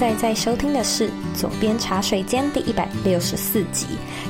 [0.00, 3.86] 现在在收听的是《左边茶水间》第一百六十四集。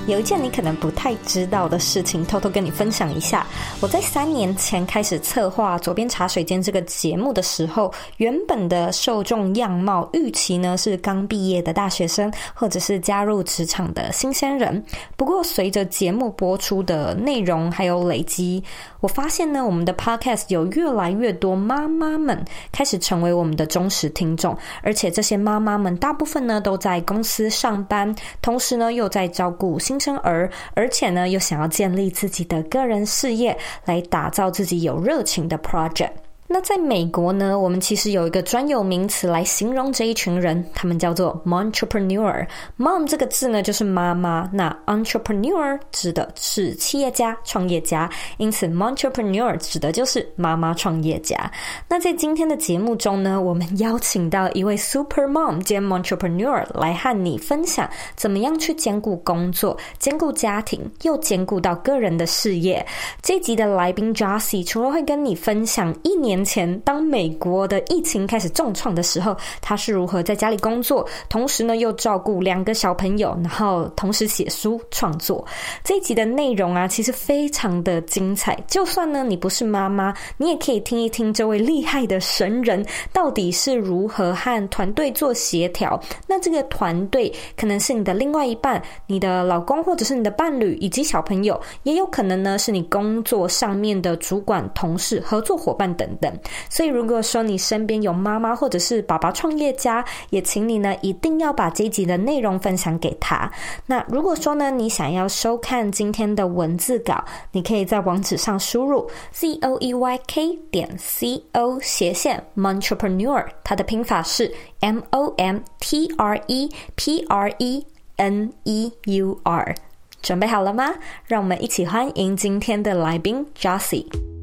[0.09, 3.46] 有一件你可能不太知道的事情，偷偷跟你分享一下。
[3.80, 14.85] 我在三年前开始策划《左边茶水间》这个节目的时候，原本的受众样貌预期呢是刚毕业的大学生，或者是加入职场的新鲜人。
[15.16, 18.61] 不过，随着节目播出的内容还有累积，
[18.99, 36.12] 我发现呢，我们的 Podcast 有越来越多妈妈们开始成为我们的忠实听众，而且这些妈妈们大部分呢都在公司上班，同时呢又在照顾新生儿，而且呢又想要建立自己的个人事业，来打造自己有热情的 project。
[36.53, 42.44] 那在美国呢，我们其实有一个专有名词来形容这一群人，他们叫做 Momtrepreneur。
[42.77, 51.39] Mom 这个字呢，就是妈妈；那 Entrepreneur 指的是企业家、创业家，因此 Momtrepreneur 指的就是妈妈创业家。
[51.86, 62.84] 那在今天的节目中呢，我们邀请到一位 Super Mom 兼 entrepreneur 来和你分享，怎么样去兼顾工作、兼顾家庭，又兼顾到个人的事业。
[63.22, 66.39] 这集的来宾 Jossie 除了会跟你分享一年。
[66.44, 75.44] 前，当美国的疫情开始重创的时候，他是如何在家里工作，同时呢又照顾两个小朋友，然后同时写书创作。
[75.83, 78.58] 这一集的内容啊，其实非常的精彩。
[78.66, 86.00] 就算呢你不是妈妈，你也可以听一听这位厉害的神人到底是如何和团队做协调。
[86.27, 96.30] 那这个团队可能是你的另外一半、你的老公或者是你的伴侣以及小朋友，也有可能呢是你工作上面的主管、同事、合作伙伴等等。
[96.69, 103.51] 所以，如果说你身边有妈妈或者是爸爸创业家，也请你呢一定要把这一集的内容分享给他。
[103.86, 116.36] 那如果说呢你想要收看今天的文字稿，你可以在网址上输入 z o e y k 点 c o 斜线 Momtrepreneur，它的拼法是 m o m t r
[116.46, 117.86] e p r e
[118.17, 119.74] n e u r。
[120.23, 120.92] 准备好了吗？
[121.27, 124.39] 让我们一起欢迎今天的来宾 Josie。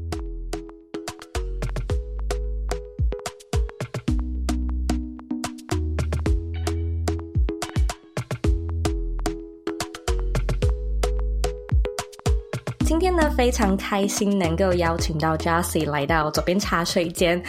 [12.98, 17.40] 今天呢，非常开心能够邀请到 Josie 来到左边茶水间。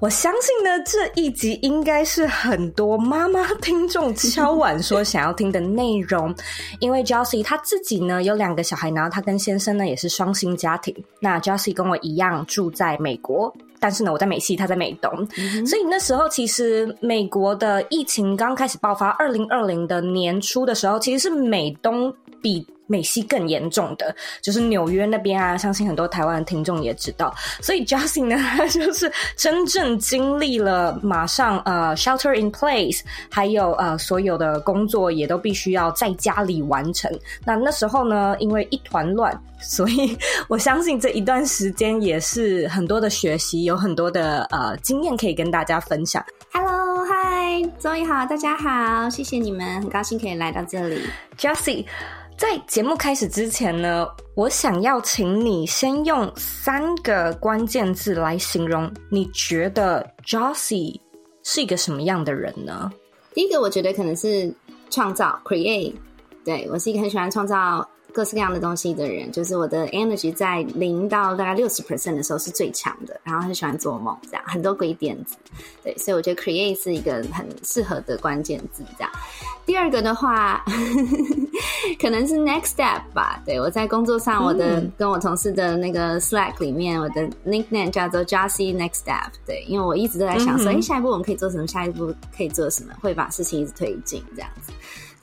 [0.00, 6.34] 我相信呢，这一集应该是很多妈妈听众敲碗说想要听的内容。
[6.80, 10.96] 因为 Josie 她自己呢有两个小孩，然后她跟先生呢也是双薪家庭。
[11.20, 15.28] 那 Josie 跟我一样住在美国，但是呢我在美西，她在美东。
[15.36, 22.10] 嗯、所以那时候其实美国的疫情刚开始爆发，二零二零的年初的时候，其实是美东
[22.40, 22.66] 比。
[22.86, 27.34] 美西更严重的就是纽约那边啊，相信很多台湾的听众也知道。
[27.60, 33.00] 所以 Josie 呢，他 就是真正经历了马上呃 shelter in place，
[33.30, 37.10] 还有呃所有的工作也都必须要在家里完成。
[37.44, 40.16] 那那时候呢，因为一团乱，所以
[40.48, 46.24] 我相信这一段时间也是很多的学习，有很多的呃经验可以跟大家分享。
[46.52, 51.00] Hello，Hi，周一好，大家好，谢谢你们，很高兴可以来到这里
[51.38, 51.86] ，Josie。
[52.36, 61.00] 在节目开始之前呢，我想要请你先用三个关键字来形容，你觉得 Josie
[61.44, 62.90] 是一个什么样的人呢？
[63.32, 64.52] 第一个，我觉得可能是
[64.90, 65.94] 创造 （create）。
[66.44, 67.88] 对，我是一个很喜欢创造。
[68.14, 75.34] 各式各样的东西的人，就是我的 energy 在零到大概六十 percent 的时候是最强的，然后很喜欢做梦，这样很多鬼点子，
[75.82, 79.10] 对，所以我觉得 create 是一个很适合的关键字，这样。
[79.66, 80.64] 第二个的话，
[82.00, 91.66] 可能是 next step 吧，对，我在工作上，我的、嗯、跟我同事的那个 Slack 里面，我的 nickname 叫做 Josie Next Step，对，因为我一直都在想说，哎、嗯，下一步我们可以做什么？
[91.66, 92.92] 下一步可以做什么？
[93.00, 94.70] 会把事情一直推进，这样子。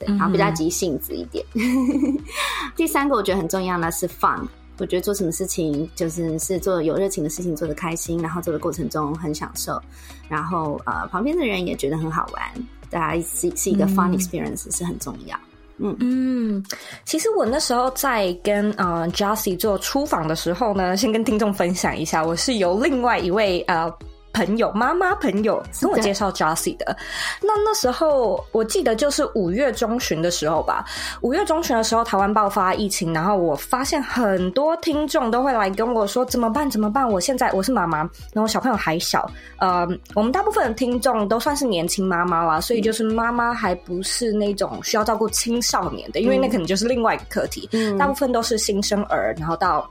[0.06, 1.44] 然后比较急性子一点。
[1.54, 2.18] 嗯、
[2.76, 4.40] 第三个我觉得很重要的是 fun，
[4.78, 9.80] 我觉得做什么事情就是是做有热情的事情，做的开心，然后做的过程中很享受，
[10.28, 12.42] 然后呃旁边的人也觉得很好玩，
[12.90, 15.38] 大家是是一个 fun experience、嗯、是很重要。
[15.78, 16.64] 嗯嗯，
[17.04, 23.92] 其实我那时候在跟呃 Jossie 做出访的时候呢，先跟听众分享一下，我是由另外一位呃。
[24.32, 26.96] 朋友、妈妈朋友跟我介绍 Josie 的。
[27.40, 30.84] 那那时候我记得就是五月中旬的时候吧。
[31.20, 36.68] 五月中旬的时候，台湾爆发疫情，然后我发现很多听众都会来跟我说怎么办？
[36.70, 37.08] 怎么办？
[37.08, 37.98] 我现在我是妈妈，
[38.32, 39.30] 然后小朋友还小。
[39.58, 47.68] 呃，我们大部分的听众都算是年轻妈妈啦，所以就是妈妈还不是那种需要照顾青少年的，因为那可能就是另外一个课题。
[47.72, 49.88] 嗯，大部分都是新生儿，然后到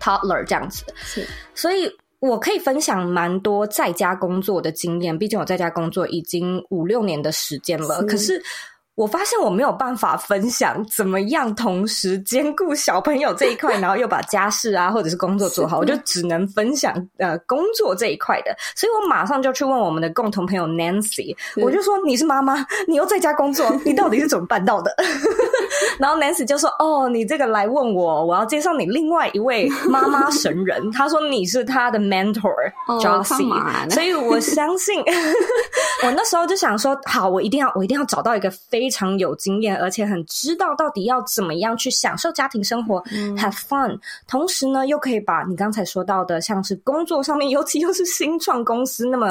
[0.00, 0.84] toddler 这样子。
[0.96, 1.88] 是，所以。
[2.20, 8.00] 我可以分享蛮多在家工作的经验，毕竟我在家工作已经五六年的时间了。
[8.00, 8.06] 是。
[8.06, 8.42] 可是。
[8.98, 18.52] 我发现我没有办法分享怎么样同时兼顾小朋友这一块， 然后又把家事啊或者是工作做好，我就只能分享呃工作这一块的。
[18.74, 24.92] 所以我马上就去问我们的共同朋友 Nancy，我就说，你是妈妈，你又在家工作， 你到底是怎么办到的？
[26.00, 30.90] 然后 Nancy 就说哦，你这个来问我，我要介绍你另外一位妈妈神人。
[30.90, 32.52] 她说你是她的 mentor
[33.00, 35.00] Josie，哦，所以我相信
[36.02, 43.98] 我那时候就想说，好，我一定要我一定要找到一个非非常有经验，而且很知道到底要怎么样去享受家庭生活，嗯，have fun。
[44.26, 49.26] 同时呢，又可以把你刚才说到的，像是工作上面，尤其又是新创公司，那么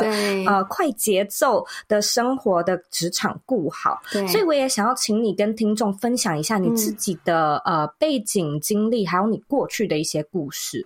[0.45, 4.00] 呃快节奏的生活的职场顾好。
[4.27, 10.86] 所以我也想要请你跟听众分享一下你自己的、嗯、呃背景经历，还有你过去的一些故事。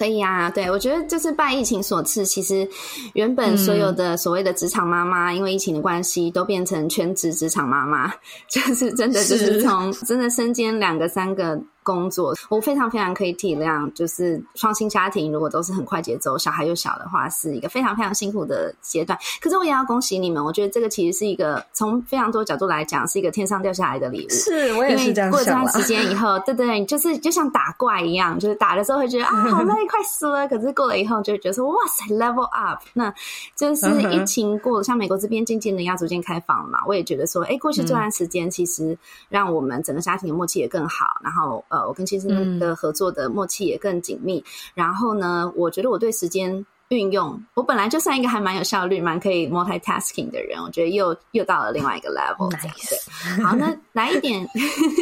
[0.00, 2.66] 可以啊，对，我觉得就是拜疫情所赐，其实
[3.12, 8.10] 原本所有的所谓的职场妈妈，嗯，因为疫情的关系，都变成全职职场妈妈，
[8.48, 11.60] 就是真的就是从真的身兼两个三个。
[11.82, 19.18] 工作，我非常非常可以体谅，就是双薪家庭如果都是很快节奏，小孩又小的话，是一个非常非常辛苦的阶段。
[19.40, 24.28] 可是我也要恭喜你们，我觉得这个其实是一个从非常多角度来讲，是一个天上掉下来的礼物。
[24.28, 25.40] 是，我也是这样想。
[25.40, 30.46] 因为过这段时间以后，对对，就是就像打怪一样，就是打的时候会觉得啊好累，快死了。
[30.46, 32.80] 可是过了以后，就会觉得说哇塞，level up。
[32.92, 33.12] 那
[33.56, 38.96] 就是疫情过了，像美国这边渐渐的要逐渐开放了嘛，我也觉得说，哎，过去这段时间其实
[39.28, 41.64] 让我们整个家庭的默契也更好，然后。
[41.70, 44.38] 呃，我跟先生的合作的默契也更紧密。
[44.38, 44.44] 嗯。
[44.74, 52.50] 然后呢，我觉得我对时间运用，我本来就算一个还蛮有效率、蛮可以 multitasking 的人，我觉得又又到了另外一个 level。
[53.44, 54.44] 好，那来一点，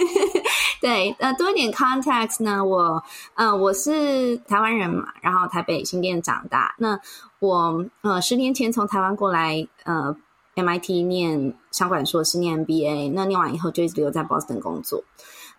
[0.82, 2.62] 对，呃，多一点 context 呢？
[2.62, 3.02] 我，
[3.34, 6.74] 呃，我是台湾人嘛，然后台北新店长大。
[6.76, 7.00] 那
[7.38, 10.14] 我，呃，十年前从台湾过来，呃
[10.56, 13.12] ，MIT 念商管硕士，念 MBA。
[13.14, 15.02] 那念完以后就一直留在 Boston 工作。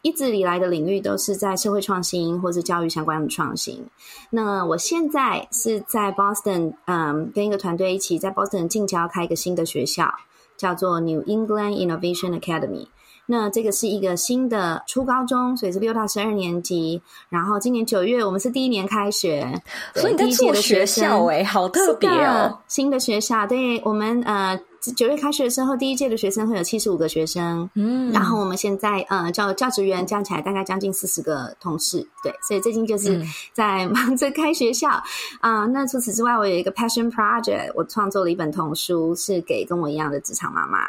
[0.01, 3.85] 一直以来的领域都是在社会创新或是教育相关的创新。
[4.29, 10.13] 那我现在是在 Boston，嗯，跟一个团队一起在 Boston 近郊开一个新的学校，
[10.55, 12.87] 叫做 New England Innovation Academy。
[13.25, 17.01] 那这个是一个新的初高中，所以是六到十二年级。
[17.29, 19.61] 然后今年九月我们是第一年开学，
[19.93, 24.59] 所以你在做学校哎、欸，好特别哦，新的学校，对我们呃。
[24.95, 33.21] 九月开学的时候，第一届的学生会有七十五个学生，嗯，然后我们现在呃教教职员加起来大概将近四十个同事，对，所以最近就是
[33.53, 35.03] 在忙着开学校啊、
[35.41, 35.67] 嗯呃。
[35.67, 40.79] 那除此之外，我有一个 passion project，我创作了一本童书，是给跟我一样的职场妈妈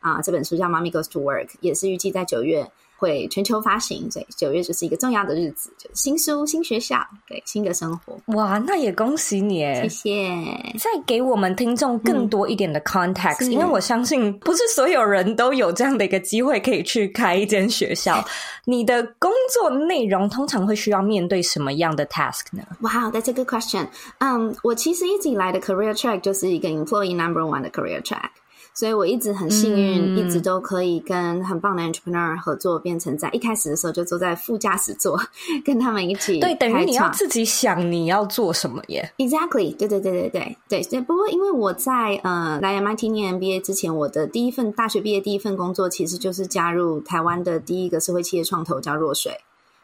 [0.00, 0.22] 啊、呃。
[0.22, 2.70] 这本书叫《Mommy Goes to Work》，也是预计在九月。
[2.96, 8.18] 会全球发行，所以九月就是一个重要的日子，就是新书、新学校，对，新的生活。
[8.34, 9.60] 哇，那也恭喜你！
[9.82, 10.28] 谢谢。
[10.78, 18.24] 再给我们听众更多一点的 context，、嗯、因为我相信不是所有人都有这样的一个机会可以去开一间学校。
[18.64, 22.62] 你的工作内容通常会需要面对什么样的 task 呢？
[22.80, 23.86] 哇、wow，That's a good question。
[24.18, 28.30] 嗯，我其实一直以来的 career track 就是一个 employee number one 的 career track。
[28.76, 35.18] 所以我一直很幸运、嗯，一直都可以跟很棒的 entrepreneur 合作，变成在一开始的时候就坐在副驾驶座，
[35.64, 36.38] 跟他们一起。
[36.40, 39.10] 对，等于你要自己想你要做什么耶。
[39.16, 41.00] Exactly，对对对对对对对。
[41.00, 49.32] 不过因为我在呃来 MIT 念 MBA 之前，我的第一份大学毕业第一份工作，其实就是加入台湾的第一个社会企业创投，叫若水。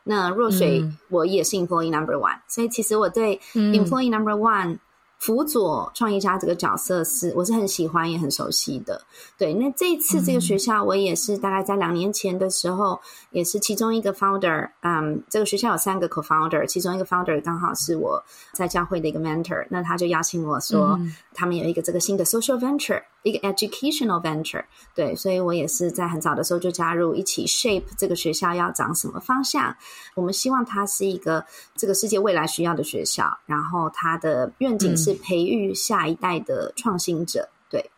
[0.04, 4.76] 那若水我也是 employee number one，、嗯、所以其实我对 employee number one。
[5.22, 9.00] 辅佐创业家这个角色是我是很喜欢也很熟悉的。
[9.38, 13.00] 对，那这一次这个学校我也是大概在两年前的时候，
[13.30, 14.68] 也是其中一个 founder。
[14.80, 18.20] 嗯，这个学校有三个 co-founder，其中一个 founder 刚好是我
[18.52, 19.64] 在教会的一个 mentor。
[19.70, 20.98] 那他就邀请我说，
[21.32, 23.00] 他们有一个这个新的 social venture。
[23.22, 24.64] 一个 educational venture，
[24.96, 29.72] 对，所以我也是在很早的时候就加入，一起 shape 这个学校要长什么方向。
[30.16, 31.44] 我们希望它是一个
[31.76, 37.48] 这个世界未来需要的学校，然后它的愿景是培育下一代的创新者。
[37.68, 37.90] 对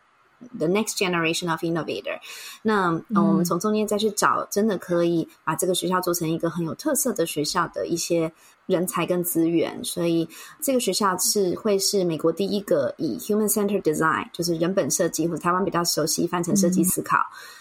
[0.57, 2.19] ，the next generation of innovator。
[2.61, 8.31] 那、嗯、我们从中间再去找，真的可以把这个学校做成一个很有特色的学校的一些
[8.65, 9.83] 人才跟资源。
[9.83, 10.27] 所以
[10.61, 17.17] 这个学校是会是美国第一个以 human centered design，就是人本设计，或者台湾比较熟悉翻成设计思考。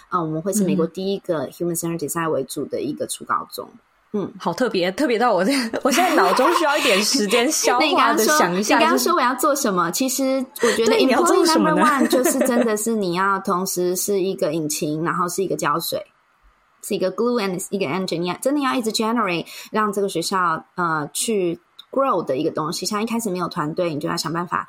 [0.08, 3.68] 啊、嗯呃，我们会是美国第一个 human centered design 为主的一个初高中。
[4.16, 5.52] 嗯，好特别，特别到我这，
[5.82, 8.76] 我现在脑中需要一点时间消化的 想一下。
[8.78, 9.90] 你刚刚说我要做什么？
[9.90, 16.00] 其实我觉得 employee number one 就是 真的是你要同时是一个引擎，然后是一个胶水，
[16.84, 21.58] 是一个 glue and 一个 engine，你真的要一直 generate 让这个学校呃去
[21.90, 22.86] grow 的一个东西。
[22.86, 24.68] 像一开始没有团队，你就要想办法。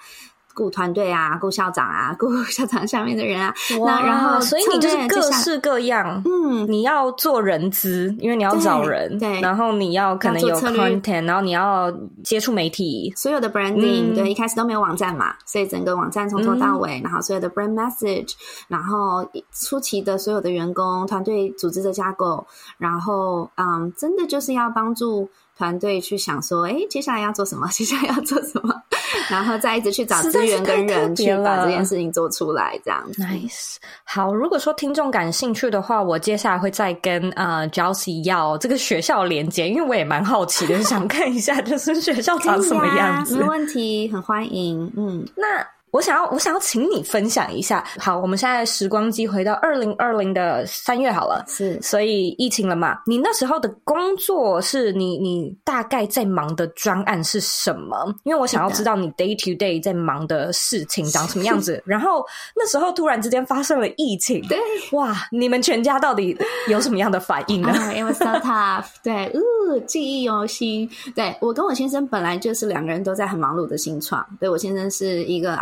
[0.56, 11.92] 雇团队啊，雇校长啊， 雇校长下面的人啊，哇那然后所以你就是各式各样，嗯，你要做人资，因为你要找人，对，对然后你要可能有 content，然后你要
[12.24, 18.32] 接触媒体，所有的 branding，、嗯、对，一开始都没有网站嘛，所以整个网站从头到尾，嗯、然后所有的 brand message，
[18.70, 22.48] 然后初期的所有的员工团队组织的架构，
[22.78, 25.30] 然后嗯，真的就是要帮助。
[25.58, 27.66] 团队去想说，哎，接下来要做什么？
[27.72, 28.74] 接下来要做什么？
[29.30, 33.22] 然后再一直去找资源跟人去把这件事情做出来，这样子。
[33.22, 33.76] Nice。
[34.04, 43.38] 好，如果说听众感兴趣的话，我接下来会再跟呃 Josie 要这个学校连接，因为我也蛮好奇的，想看一下就是学校长什么样子。
[43.38, 44.92] 没问题，很欢迎。
[44.96, 45.66] 嗯，那。
[45.96, 47.82] 我想要，我想要请你分享一下。
[47.98, 52.98] 好，我们现在时光机回到二零二零的三月好了，是，所以疫情了嘛？
[53.06, 58.14] 你那时候的工作是你，你大概在忙的专案是什么？
[58.26, 61.82] 因为我想要知道你 day to day 在忙的事情长什么样子。
[61.88, 64.60] 然后那时候突然之间发生了疫情，对，
[64.92, 66.38] 哇，你们全家到底
[66.68, 67.74] 有什么样的反应呢？
[67.96, 70.90] 因为 so tough，对，呜，记忆犹新。
[71.16, 75.56] 对，我跟我先生本来就是两个人都在很忙碌的新创，对，我先生是一个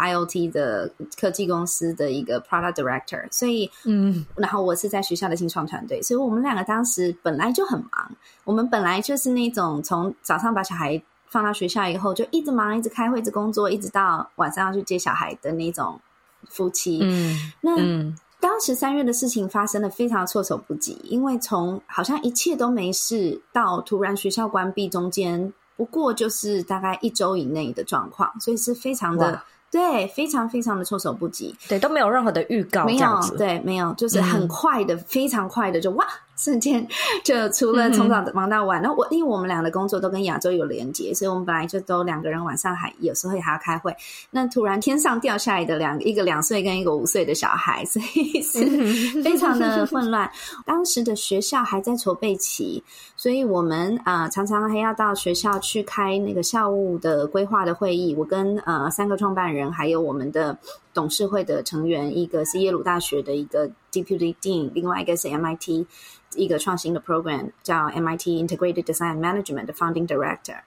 [0.49, 0.89] 的
[1.19, 8.11] 科技公司的一个 product director，所以嗯，然后我是在学校的新创团队，所以我们两个当时本来就很忙。
[8.43, 15.99] 我们本来就是那种从早上把小孩放到学校以后，就一直忙，一直开会，一直工作，一直到晚上要去接小孩的那种
[16.49, 16.99] 夫妻。
[17.01, 29.41] 嗯，那嗯当时三月的事情发生的非常措手不及，因为从好像一切都没事到突然学校关闭，中间不过就是大概一周以内的状况，所以是非常的。
[29.73, 36.05] 对，非常非常的措手不及，对，都没有任何的预告，没有，对，没有，就是很快的，嗯、非常快的就哇。
[36.35, 36.85] 瞬间
[37.23, 43.95] 就除了从早忙到晚，那、嗯、我因为我们俩的工作都跟亚洲有连接，所以我们本来就都两个人晚上还有时候也还要开会。
[44.31, 48.65] 那突然天上掉下来的两，一个两岁跟一个五岁的小孩，所以是
[49.21, 50.29] 非常的混乱。
[50.65, 52.83] 当时的学校还在筹备期，
[53.15, 58.15] 所以我们啊、呃、常常还要到学校去开那个校务的规划的会议。
[58.15, 60.57] 我跟呃三个创办人还有我们的
[60.93, 65.85] 董事会的成员，一个是耶鲁大学的一个 Deputy Dean，另外一个是 MIT。
[66.35, 70.57] 一个创新的 program 叫 MIT Integrated Design Management 的 Founding Director，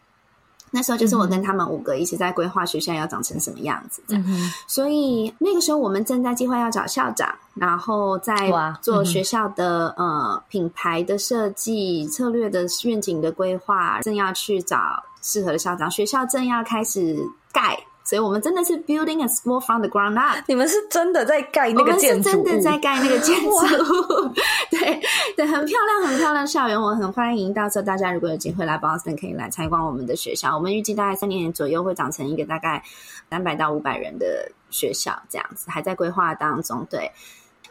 [0.70, 4.22] 那时候就是我跟他们五个一起在规划学校要长成什么样子这样。
[4.28, 17.18] 嗯、所以那个时候我们正在计划要找校长，然后在做学校的、嗯、呃品牌的设计、策略的愿景的规划，正要去找适合的校长，学校正要开始
[17.52, 17.76] 盖。
[18.06, 20.38] 所以我们真的是 building a school from the ground up。
[20.46, 22.38] 你们是真的在盖那个建筑物？
[22.38, 24.32] 我们是真的在盖那个建筑物。
[24.70, 25.00] 对
[25.36, 27.52] 对，很漂亮，很漂亮校园，我很欢迎。
[27.52, 30.54] 到时候大家如果有机会来 Boston，可以来参观我们的学校。
[30.54, 32.82] 我们预计大概三年左右会长成一个大概
[33.28, 36.86] 三百到五百人的学校，这样子还在规划当中。
[36.88, 37.10] 对。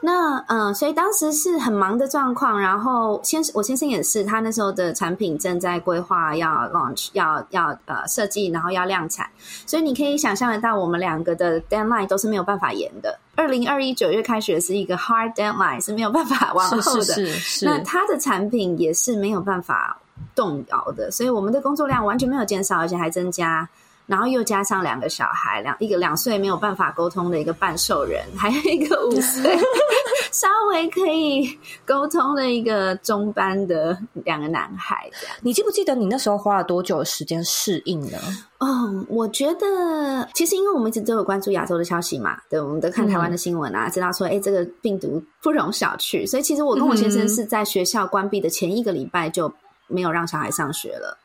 [0.02, 9.28] 那嗯，所以当时是很忙的状况，然后先我先生也是，他那时候的产品正在规划要 launch，要要呃设计，然后要量产，
[9.66, 13.18] 所以你可以想象得到，我们两个的 deadline 都是没有办法延的。
[13.36, 17.04] 二零二一九月开学是一个 hard deadline，是没有办法往后的。
[17.04, 17.66] 是是是是。
[17.66, 19.98] 那他的产品也是没有办法
[20.36, 23.68] 动摇的，所以我们的工作量完全没有减少，而且还增加。
[24.06, 29.58] 然后又加上两个小孩，两一个两岁没有办法沟通的一个半兽人，还有一个五岁
[30.32, 35.10] 稍微可以沟通的一个中班的两个男孩。
[35.42, 38.18] 你记不记得你那时候花了多久的时间适应呢？
[38.60, 49.52] 嗯，我觉得其实因为我们一直都有关注亚洲的消息嘛，对，我们都看台湾的新闻啊，知道说，哎，这个病毒不容小觑，所以其实我跟我先生是在学校关闭的前一个礼拜就
[49.88, 51.18] 没有让小孩上学了。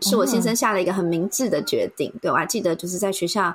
[0.00, 3.54] 是我先生下了一个很明智的决定，对，我还记得，就是在学校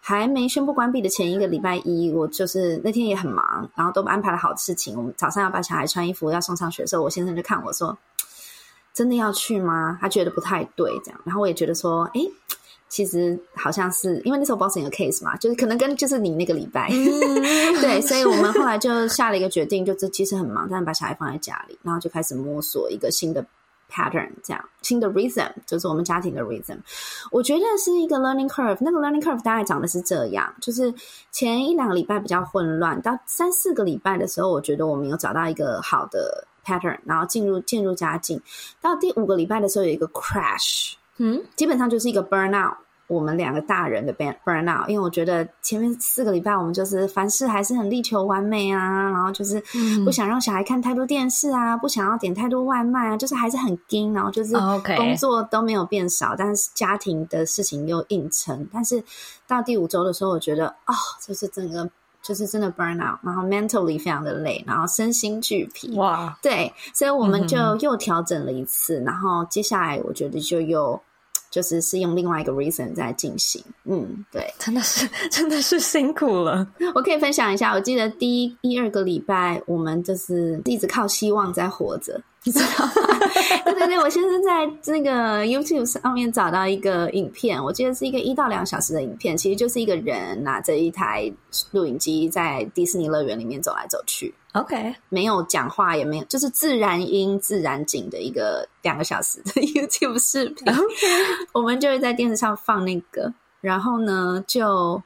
[0.00, 4.96] 还没宣布关闭的前一个礼拜一，我就是那天也很忙，然后都安排了好的事情。
[4.96, 7.96] 我们早上要把小孩穿衣服要送上学的时候，我先生就看我说
[8.94, 11.20] ：“真的要去吗？”他觉得不太对，这样。
[11.24, 12.20] 然后我也觉得说：“哎，
[12.88, 17.20] 其实好像是因为那时候 Boston 有 case 嘛，就是可能跟就是你那个礼拜，嗯、
[17.80, 23.44] 对，所以我们后来就下了一个决定，就这其实很忙，但是把小孩放在家里，然后就开始摸索一个新的
[23.92, 26.78] pattern，这样新的 rhythm，就是我们家庭的 rhythm。
[27.30, 30.92] 我觉得是一个 learning curve，那个 learning curve 大概讲的是这样，就是
[31.30, 38.40] 前一两个礼拜比较混乱，到三四个礼拜的时候，我觉得我们有找到一个好的 pattern，然后进入渐入佳境。
[38.80, 42.76] 到第五个礼拜的时候有一个 crash，嗯，基本上就是一个 burnout。
[43.12, 49.62] 我们两个大人的 burn burn out，因为我觉得前面四个礼拜我们就是凡事还是很力求完美啊，然后就是
[50.02, 54.54] 不想让小孩看太多电视啊，不想要点太多外卖啊，就是还是很紧，然后就是
[54.96, 58.66] 工作都没有变少，但是家庭的事情又硬撑。
[58.72, 59.04] 但是
[59.46, 61.86] 到第五周的时候，我觉得哦，就是整个
[62.22, 65.94] 就是真的 burn out，然后 mentally 非常的累，然后身心俱疲。
[65.98, 70.98] 哇，对，所以我们就又调整了一次，然后接下来我觉得就又。
[71.52, 76.66] 就是是用另外一个 reason 在进行，嗯，对，真的是 真的是辛苦了。
[76.94, 82.18] 我可以分享一下，我记得第一一二个礼拜，我们就是一直靠希望在活着。
[82.44, 82.92] 你知道吗？
[83.64, 91.32] 对对对，我先是在那个 YouTube 上面找到一个影片，我记得是一个一到两小时的影片，其实就是一个人拿着一台
[91.70, 94.34] 录影机在迪士尼乐园里面走来走去。
[94.52, 100.72] OK，没有讲话，也没有，就是自然音、自然景的一个两个小时的 YouTube 视频。
[100.72, 101.06] OK，
[101.52, 105.02] 我们就会在电视上放那个，然后呢就。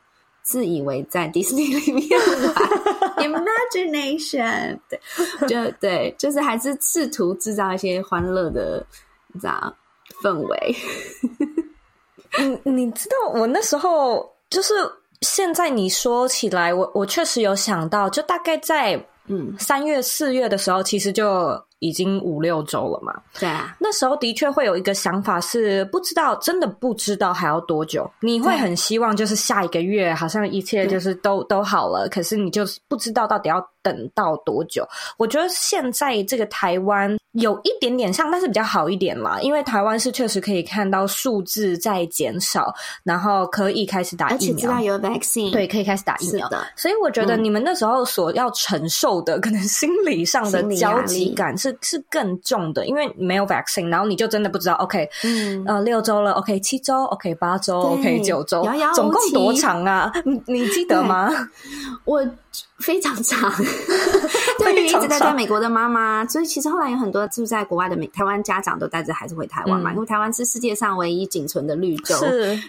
[0.47, 2.09] 自以为在迪士尼里面
[3.19, 3.19] 玩，
[3.75, 5.01] imagination，对，
[5.49, 8.87] 就对，就是还是试图制造一些欢乐的
[9.43, 9.77] 这样
[10.23, 10.77] 氛围。
[12.65, 14.73] 你你知道， 我那时候就是
[15.23, 21.61] 现在你说起来，我我确实有想到，就大概在嗯三月四月的时候，其实就。
[21.81, 23.13] 已经五六周了嘛？
[23.39, 28.11] 对啊，那时候的确会有一个想法是，不知道，真的不知道还要多久。
[28.21, 34.85] 你会很希望就是下一个月好像一切就是都都好了，可是你就不知道到底要等到多久。
[35.19, 42.75] 我觉得现在这个台湾有一点点像，但是比较好一点嘛，因为台湾是确实可以看到数字在减少，
[43.05, 46.67] 然后可以开始打疫苗，而且知道有 vaccine，对，可以开始打疫苗的。
[46.75, 51.67] 所以我觉得你们那时候所要承受的，可能心理上的焦急感是。
[51.67, 58.65] 是是更重的，因为没有 vaccine，然后你就真的不知道，OK，嗯，呃，六周了，OK，七周，OK，八周，OK，九周，
[58.95, 60.13] 总共多长啊？
[60.25, 61.29] 你你记得吗？
[62.05, 62.25] 我
[62.79, 63.53] 非常长，
[64.59, 72.17] 对于一直待在美国的妈妈，所以其实后来有很多住在国外的美台湾家长都带着孩子回台湾嘛，嗯、因为台湾是世界上唯一仅存的绿洲，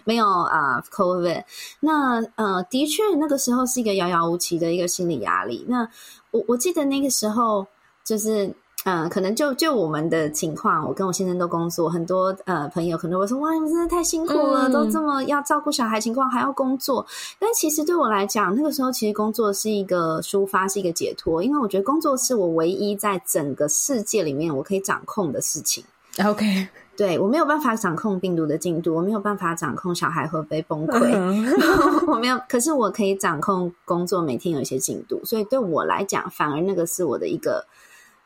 [0.04, 1.44] 没有啊、uh, COVID。
[1.80, 5.66] 那呃，的确那个时候是一个遥遥无期的一个心理压力。
[5.68, 5.88] 那
[6.32, 7.66] 我我记得那个时候
[8.04, 8.54] 就是。
[8.86, 17.06] 嗯，可能就就我们的情况，我跟我先生都工作，很多呃朋友可能会说，哇，你们真的太辛苦了，嗯、都这么要照顾小孩情况还要工作。
[17.38, 25.84] 但其实对我来讲，那个时候其实工作是一个抒发，是一个解脱，因为我觉得工作是我唯一在整个世界里面我可以掌控的事情。
[26.24, 31.12] OK，对，我没有办法掌控病毒的进度，我没有办法掌控小孩会不会崩溃，
[32.08, 37.66] 我没有，可是我可以掌控工作每天有一些进度，所以对我来讲，反而那个是我的一个。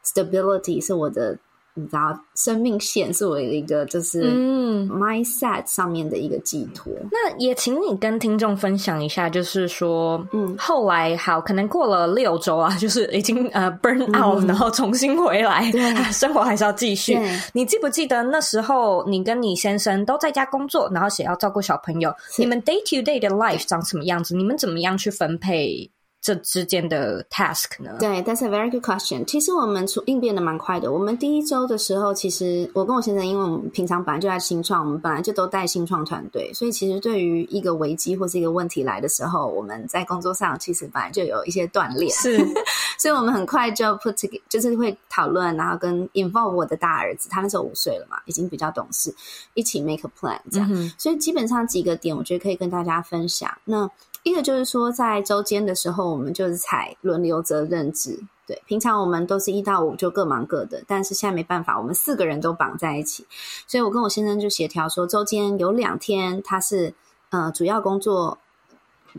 [0.06, 1.38] Stability 是我的，
[1.74, 6.92] 你知道，生命线是我的一个，就是嗯 mindset 上面的一个寄托。
[7.02, 7.10] 嗯。
[7.12, 17.18] 那也请你跟听众分享一下，就是说，嗯，后来好，可能过了六周啊， 就是已经呃 burn out，嗯，然后重新回来，对， 生活还是要继续。
[17.54, 24.36] 你记不记得那时候你跟你先生都在家工作，然后也要照顾小朋友，你们 day to day 的 life 长什么样子？
[24.36, 25.90] 你们怎么样去分配？
[26.22, 27.98] 这之间的 task 呢？
[28.00, 29.26] 对，That's a very good question。
[29.26, 30.92] 其实我们出应变的蛮快的。
[30.92, 42.12] 我们第一周的时候，其实我跟我先生，因为我们平常本来就在新创，我们本来就都带新创团队，所以其实对于一个危机或是一个问题来的时候，我们在工作上其实本来就有一些锻炼。
[42.12, 42.38] 是，
[43.00, 49.12] 所以我们很快就 put together，就是会讨论，然后跟 involve 我的大儿子，他那时候五岁了嘛，已经比较懂事，
[49.56, 50.70] 一起 make a plan 这样。
[50.72, 53.52] 嗯、所以基本上几个点，我觉得可以跟大家分享。
[53.66, 53.90] 那
[54.24, 58.20] 一个就是说，在周间的时候，我们就是采轮流责任制。
[58.46, 63.26] 对，平常我们都是一到五就各忙各的，但是现在没办法，我们四个人都绑在一起，
[63.66, 66.94] 所以我跟我先生就协调说，周间有两天他是
[67.30, 68.38] 呃主要工作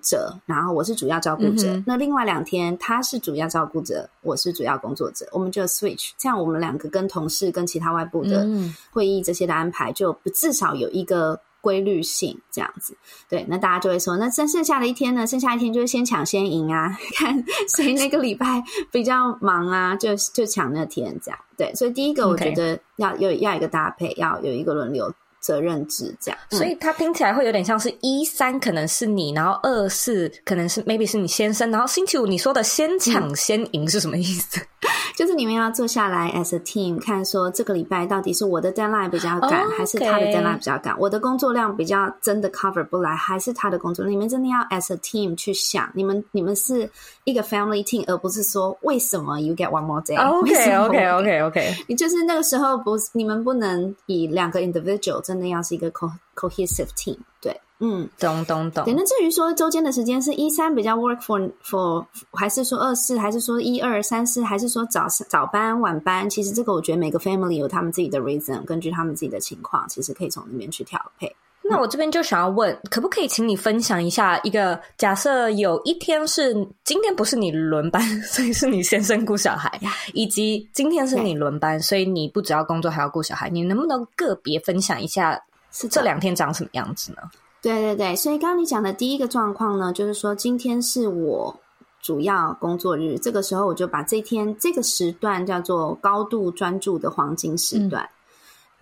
[0.03, 1.73] 者，然后我是主要照顾者。
[1.73, 8.47] 嗯、那另外两天他是主要照顾者，我是主要工作者，我们就 switch，这样我们两个跟同事、跟其他外部的
[8.93, 11.41] 会议这些的安排，就至少有一个。
[11.62, 12.94] 规律性这样子，
[13.31, 15.27] 对，那大家就会说，那剩剩下的一天呢？
[15.27, 17.42] 剩下一天就是先抢先赢啊， 看
[17.75, 21.40] 谁那个礼拜比较忙啊，就就抢那天这样。
[21.57, 23.38] 对，所以第一个我觉得要有 Okay.
[23.38, 25.11] 要一个搭配，要有一个轮流
[25.42, 26.40] 责任制这样。
[26.50, 34.59] 嗯、所以它听起来会有点像是一三可能是你，然后二四可能是 maybe 是你先生，然后星期五你说的先抢先赢是什么意思？
[34.61, 34.66] 嗯
[35.14, 40.98] 就是你们要坐下来 as a team 看说这个礼拜到底是我的 deadline 比较赶，还是他的 deadline 比较赶？
[40.98, 44.07] 我的工作量比较真的 cover 不来，还是他的工作？
[44.07, 46.90] 你们真的要 as a team 去想，你们你们是
[47.24, 57.59] 一个 family team，而不是说为什么 you get one more day？OK OK OK OK，你就是那个时候不，你们不能以两个 individual，真的要是一个 co cohesive team，对。
[57.85, 58.85] 嗯，懂懂懂。
[58.85, 66.31] 对，那至于说周间的时间是一三比较 work for for，还是说二四，还是说一二三四，还是说早早班晚班？
[66.31, 71.35] 其实这个我觉得每个 family 有他们自己的 reason，根据他们自己的情况，其实可以从里面去调配。
[71.64, 76.53] 那我这边就想要问，可不可以请你分享一下一个假设，有一天是
[76.85, 79.81] 今天不是你轮班， 所以是你先生顾小孩，
[80.12, 87.18] 以及今天是你轮班，所以你不只要工作还要顾小孩，你能不能个别分享一下，是这两天长什么样子呢？
[87.62, 91.57] 对对对，所以刚刚你讲的第一个状况呢，就是说今天是我
[92.03, 98.03] 主要工作日，这个时候我就把这天这个时段叫做高度专注的黄金时段。
[98.03, 98.09] 嗯、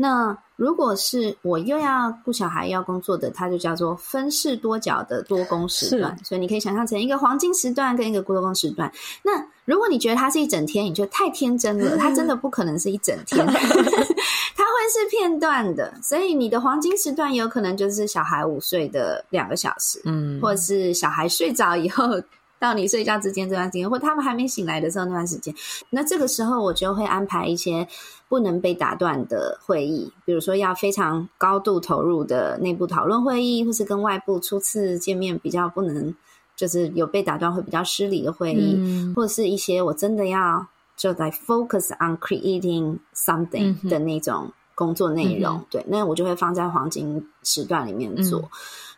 [0.02, 6.16] 那如果是我又要顾小孩要工作的，它就叫做分饰多角的多工时段。
[6.24, 8.90] 所以你可以想象成一个黄金时段跟一个多工时段。
[9.22, 9.32] 那
[9.66, 13.44] 如果你觉得它是一整天，你就太天真了，它真的不可能是一整天。
[14.56, 22.04] 它会是片段的，所以你的黄金时段有可能就是小孩午睡的两个小时，嗯，或者是小孩睡着以后
[22.60, 25.52] 到你睡觉之间这段时间，或他们还没醒来的时候那段时间。
[25.90, 27.88] 那这个时候我就会安排一些
[28.28, 36.14] 不能被打断的会议，比如说要非常高度投入的内部讨论会议，或是跟外部初次见面比较不能
[36.54, 40.68] 就是有被打断会比较失礼的会议，嗯，或者是一些我真的要。
[40.96, 48.38] 就在 focus on creating something 的那种工作内容，嗯、对，那我就会放在黄金时段里面做。
[48.40, 48.48] 嗯、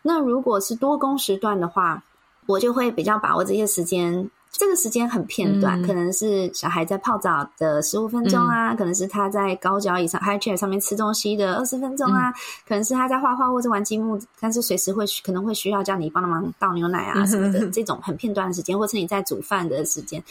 [0.01, 2.03] 那如果是多工时段的话，
[2.45, 4.29] 我就会比较把握这些时间。
[4.55, 12.33] 这个时间很片段，嗯、可能是小孩在泡澡的十五分钟啊，嗯、可能是他在高脚椅上 high chair 上面吃东西的二十分钟啊，嗯、
[12.67, 20.23] 可能是他在画画或者玩积木，但是随时会可能会需要叫你帮他忙倒牛奶啊什么的，嗯、这种很片段的时间，或是你在煮饭的时间。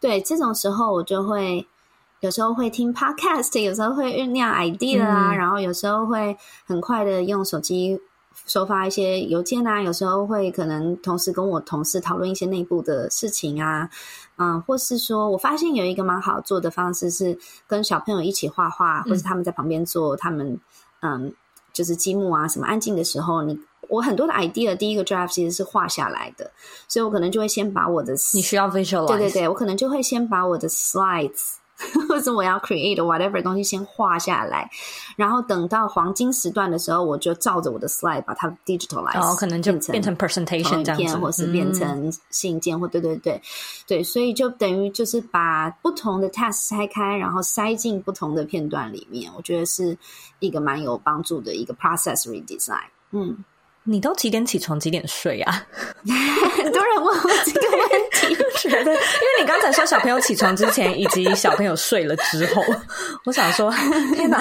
[0.00, 1.66] 对，这种时候，我就会
[2.20, 6.34] 有时候会听 podcast，有时候会酝酿 idea 啊，嗯、然后有时候会
[6.66, 8.00] 很快的用手机
[8.48, 13.88] 收发一些邮件啊，有时候会可能同时跟我同事讨论一些内部的事情啊，
[14.38, 20.58] 嗯，或是说我发现有一个蛮好做的方式是跟小朋友一起画画，或是他们在旁边做他们
[21.02, 21.32] 嗯，
[21.72, 23.56] 就是积木啊什么，安静的时候你。
[23.88, 26.50] 我很多的 idea，第一个 draft 其实是画下来的，
[26.88, 31.54] 所以我可能就会先把我的你需要 visualize，对对对，我可能就会先把我的 slides
[32.08, 34.68] 或者我要 create whatever 东西先画下来，
[35.16, 43.40] 然后等到黄金时段的时候，我就照着我的 slide 把它 digitalize，然后可能就变成 presentation 这样子，或是变成信件，嗯、或对对对。
[43.86, 49.96] 对，所以就等于就是把不同的 task 拆开，然后塞进不同的片段里面，我觉得是
[50.40, 53.44] 一个蛮有帮助的一个 process redesign，嗯。
[53.90, 54.78] 你都几点起床？
[54.78, 55.66] 几点睡啊？
[56.56, 62.62] 很多人问我这个问题，觉得因为你刚才说小朋友起床之前，以及小朋友睡了之后，
[63.24, 63.72] 我想说，
[64.14, 64.38] 天哪！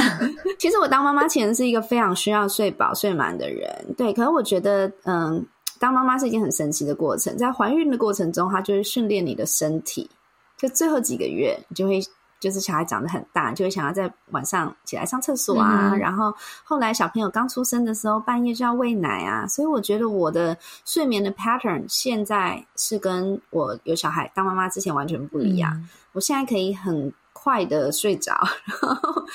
[0.59, 3.69] 其实我当妈妈前是一个非常需要睡饱、睡满的人。
[3.97, 5.45] 对，可是我觉得，嗯，
[5.79, 7.37] 当妈妈是一件很神奇的过程。
[7.37, 10.09] 在怀孕的过程中，它就是训练你的身体。
[10.57, 12.01] 就最后几个月，你就会。
[12.39, 15.89] 就是小孩长得很大，就会想要在晚上起来上厕所啊。
[15.91, 19.47] 嗯、然后后来小朋友刚出生的时候，半夜就要喂奶啊。
[19.47, 25.73] 所以我觉得我的睡眠的 pattern 现在是跟我有小孩当妈妈之前完全不一样。
[25.75, 28.33] 嗯、我现在可以很快的睡着，
[28.81, 29.25] 然后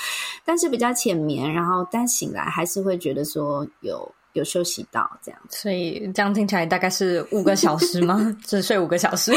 [0.45, 5.41] 但是比较浅眠，然后但醒来还是会觉得说有有休息到这样。
[5.49, 8.33] 所以这样听起来大概是五个小时吗？
[8.47, 9.33] 只睡五个小时？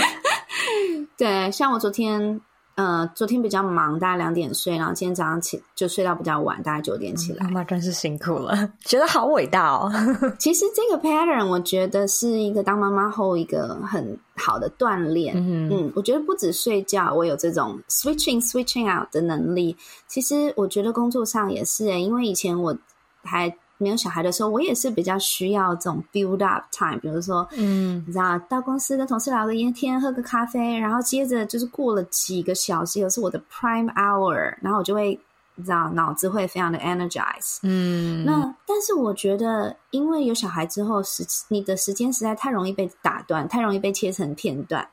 [1.17, 2.39] 对，像我昨天。
[2.75, 7.45] 呃，昨天比较忙，大概两点睡，然后今天早上起就睡到比较晚，大概九点起来。
[7.45, 9.89] 妈妈真是辛苦了， 觉得好伟大哦。
[10.37, 15.33] 其实这个 pattern 我觉得是一个当妈妈后一个很好的锻炼。
[15.37, 19.77] 嗯，嗯，我觉得不止睡觉，我有这种 switching switching out 的能力。
[20.07, 22.77] 其实我觉得工作上也是诶，因为以前我
[23.23, 23.55] 还。
[23.77, 35.19] 没有小孩的时候，我也是比较需要这种 build up time，比如说，嗯，你知道，到公司跟同事聊个天，喝个咖啡，然后接着就是过了几个小时，又是我的 prime hour，然后我就会，
[35.55, 37.59] 你知道，脑子会非常的 energize。
[37.63, 44.87] 嗯，那但是我觉得，因为有小孩之后，时你的时间实在太容易被打断，太容易被切成片段，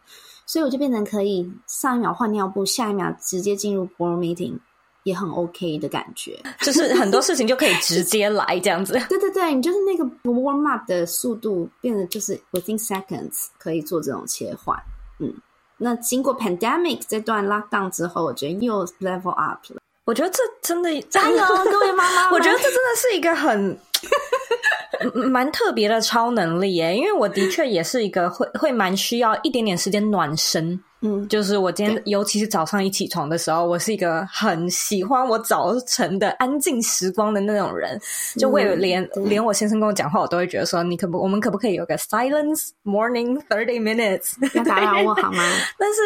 [0.44, 4.58] 所以我就变成可以上一秒换尿布，下一秒直接进入 board meeting。
[5.04, 8.92] 也很 OK 的感觉， 就是很多事情就可以直接来这样子。
[9.08, 14.76] 对对对，你就是那个 warm up 的速度变得就是 within seconds 可以做这种切换。
[15.18, 15.32] 嗯，
[15.78, 19.80] 那经过 pandemic 这段 lockdown 之后，我觉得又 level up 了。
[20.04, 22.32] 我觉得这真的加油，各位妈妈！
[22.32, 23.78] 我觉得这真的是一个很。
[25.14, 30.78] 蛮特别的超能力耶，因为我的确也是一个会会蛮需要一点点时间暖身。
[31.02, 38.00] 嗯，就是我今天，尤其是早上一起床的时候，我是一个很喜欢我早晨的安静时光的那种人。
[38.36, 44.34] 就为了连连我先生跟我讲话，我都会觉得说，你可不，我们可不可以有个 silence morning thirty minutes？
[44.56, 45.42] 要打扰我好吗？
[45.76, 46.00] 但是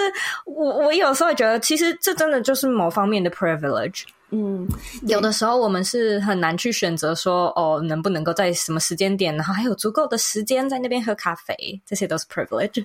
[0.46, 4.04] 我我有时候觉得，其实这真的就是某方面的 privilege。
[4.30, 4.66] 嗯，
[5.06, 12.84] 有的时候我们是很难去选择说哦，能不能够在什么时间点，然后还有足够的时间在那边喝咖啡，这些都是 privilege。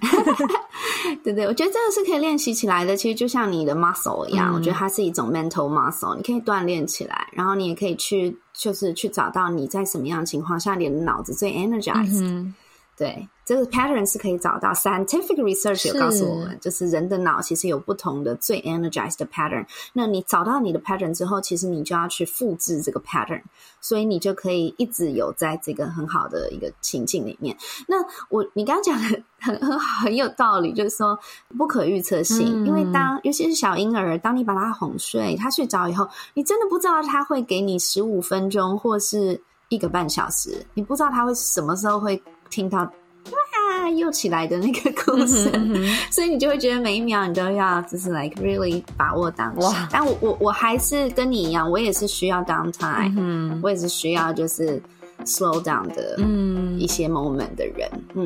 [1.23, 2.95] 对对，我觉得这个是可以练习起来的。
[2.95, 12.23] 其实就像你的 muscle 一样，嗯、我觉得它是一种 mental muscle，你可以锻炼起来，然后你也可以去就是去找到你在什么样的情况下你的脑子最 energized。
[12.23, 12.53] 嗯
[12.97, 14.71] 对，这个 pattern 是可以找到。
[14.71, 19.65] Scientific research 有告诉我们，是就是人的脑其实有不同的最 energized 的 pattern。
[19.91, 23.41] 那你找到你的 pattern 之后，其实你就要去复制这个 pattern，
[23.81, 27.53] 所以你就可以一直有在这个很好的一个情境里面。
[27.89, 27.97] 那
[28.29, 31.19] 我你刚刚讲的很很好，很有道理，就是说
[31.57, 42.23] 不可预测性，嗯、因为当尤其是小婴儿，当你把他哄睡，他睡着以后，你真的不知道他会给你十五分钟或是一个半小时，你不知道他会什么时候会。
[42.51, 42.85] 听到
[43.29, 49.87] 哇又起来的那个故事，嗯嗯、所以你就会觉得每一秒你都要就是 like really 把握当下。
[49.91, 54.81] 但我我我还是跟你一样，我也是需要 downtime，嗯、我也是需要就是
[55.25, 56.17] slow down 的
[56.77, 58.25] 一些 moment 的人，嗯。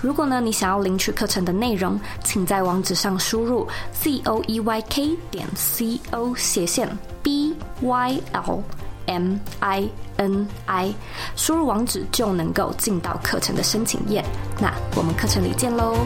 [0.00, 6.88] 如果呢，你想要领取课程的内容，请在网址上输入 c o e y k 点 c o 斜线
[7.22, 8.62] b y l
[9.06, 10.94] m i n i，
[11.34, 14.24] 输入网址就能够进到课程的申请页。
[14.60, 15.96] 那我们课程里见喽！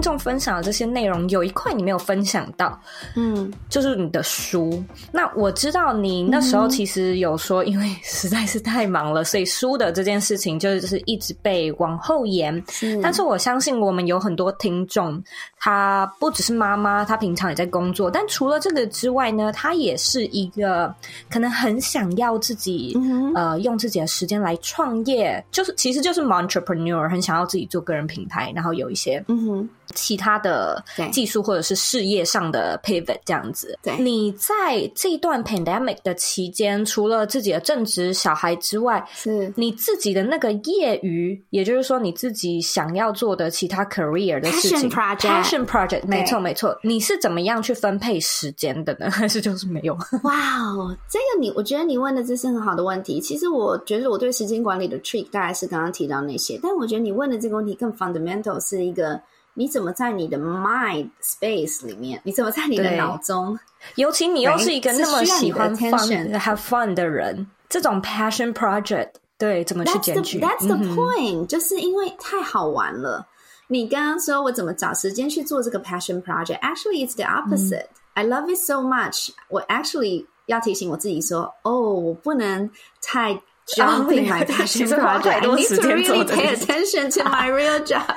[0.00, 2.80] 听众分享的这些内容，有一块你没有分享到，
[3.16, 4.82] 嗯，就是你的书。
[5.12, 12.50] 那我知道你那时候其实有说，因为实在是太忙了，所以书的这件事情就是一直被往后延。
[12.70, 15.22] 是但是我相信我们有很多听众，
[15.58, 18.10] 他不只是妈妈，他平常也在工作。
[18.10, 20.94] 但除了这个之外呢，他也是一个
[21.28, 29.68] 可能很想要自己、嗯、呃用自己的时间来创业，就是其实就是 entrepreneur，很想要自己做个人品牌，然后有一些嗯哼。
[29.94, 33.78] 其他的技术或者是事业上的 pivot 这样子。
[33.82, 46.78] 对，你在这一段 pandemic 的期间，除了自己的正职小孩之外，是你自己的那个业余，也就是说你自己想要做的其他 career 的事情 passion project, passion project，没错没错。
[46.82, 49.10] 你是怎么样去分配时间的呢？
[49.12, 49.94] 还是就是没有？
[50.24, 53.20] 哇哦，这个你，我觉得你问的这是很好的问题。
[53.20, 59.20] 其实我觉得我对时间管理的 trick 大概是刚刚提到那些，但我觉得你问的这个问题更 fundamental 是一个。
[59.60, 62.18] 你怎么在你的 mind space 里面？
[62.24, 63.58] 你怎么在你的脑中？
[63.96, 73.26] 尤其你又是一个那么喜欢 fun、have fun 的人，这种 passion project，对，怎么去解决 That's the point，、嗯、就是因为太好玩了。
[73.68, 79.28] 你刚刚说我怎么找时间去做这个 passion project？Actually, it's the opposite.、嗯、I love it so much.
[79.48, 82.70] 我 actually 要提醒我自己说，哦，我不能
[83.02, 83.42] 太。
[83.76, 85.44] Jumping my passion project.
[85.44, 88.10] I need to really pay attention to my real job.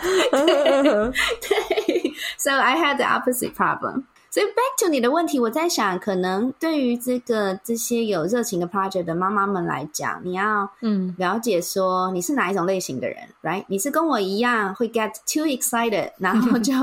[2.37, 4.07] So I had the opposite problem.
[4.33, 13.63] So back to 你的问题，我在想，可能对于这个这些有热情的 project 的妈妈们来讲，你要嗯了解说你是哪一种类型的人，right？
[13.67, 16.73] 你是跟我一样会 get too excited，然后就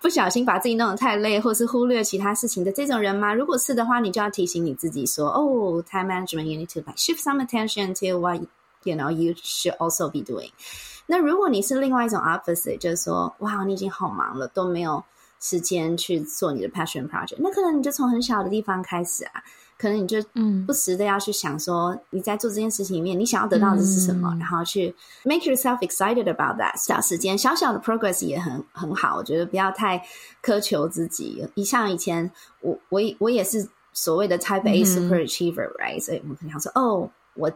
[0.00, 3.34] 不小心把自己弄得太累，或是忽略其他事情的这种人吗？
[3.34, 8.40] 如果是的话，你就要提醒你自己说，哦，time management，you need to like shift some attention to what
[8.84, 10.50] you know you should also be doing。
[11.08, 15.02] 那如果你是另外一种 opposite，就是说，哇，你已经好忙了，都没有。
[15.46, 17.36] 时间去做你的 passion project。
[17.38, 19.42] 那可能你就从很小的地方开始啊，
[19.78, 26.76] 可能你就嗯不时的要去想说你在做这件事情里面，你想要得到的是什么，嗯、然后去 make yourself excited about that。
[26.76, 30.04] 小时间小小的 progress 也很很好，我觉得不要太
[30.42, 31.46] 苛求自己。
[31.54, 32.28] 你像以前
[32.60, 37.52] 我我我也是所谓的 type A super achiever，right？、嗯、所以我可能想说哦，我。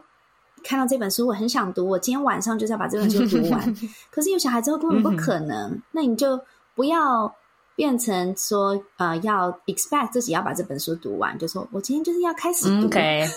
[0.63, 1.89] 看到这本书，我很想读。
[1.89, 3.75] 我今天晚上就是要把这本书读完。
[4.13, 6.39] 可是有小孩之后根本不可能，嗯、那你就
[6.75, 7.33] 不要
[7.75, 11.37] 变成说，呃，要 expect 自己要把这本书读完。
[11.39, 12.87] 就说我今天就是要开始读。
[12.87, 13.27] Okay.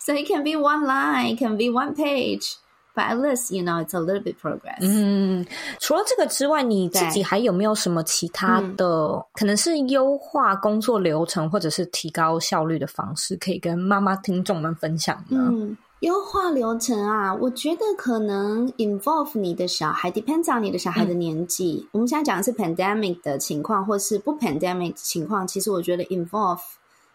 [0.00, 2.54] So it can be one line, it can be one page,
[2.94, 4.78] but at least you know it's a little bit progress.
[4.80, 5.46] 嗯，
[5.78, 15.48] 除了这个之外，你自己还有没有什么其他的，嗯、可能是优化工作流程或者是提高效率的方式，可以跟妈妈听众们分享呢？
[15.50, 21.80] 嗯优化流程啊，我觉得可能 involve 你的小孩，depends on 你的小孩的年纪。
[21.86, 25.44] 嗯、我们现在讲的是 pandemic 的情况，或是不 pandemic 的情况。
[25.44, 26.60] 其实我觉得 involve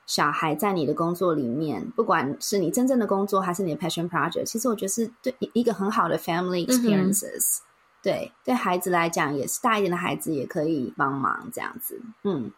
[0.06, 7.60] 小孩在你的工作里面，不管是你真正的工作还是你的 passion project，其实我觉得是对一个很好的 family experiences。
[7.60, 7.64] 嗯、
[8.04, 12.02] 对，对孩子来讲也是，大一点的孩子也可以帮忙这样子。
[12.24, 12.52] 嗯，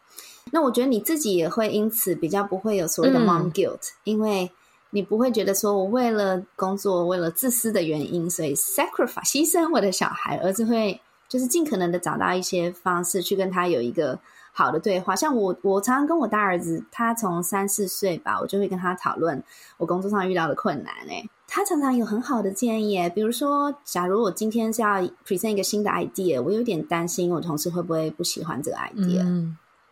[0.50, 4.50] 那我觉得你自己也会因此比较不会有所谓的 mom guilt，、嗯、因为。
[4.96, 14.18] 你不会觉得说我为了工作，为了自私的原因，所以 sacrifice 牺牲我的小孩，而是会就是尽可能的找到一些方式去跟他有一个
[14.54, 15.14] 好的对话。
[15.14, 19.44] 像我，我常常跟我大儿子，他从三四岁吧，我就会跟他讨论
[19.76, 20.94] 我工作上遇到的困难。
[21.08, 29.20] 诶，他常常有很好的建议，比如说，假如我今天是要 present 一个新的 idea，我有点担心我同事会不会不喜欢这个 idea。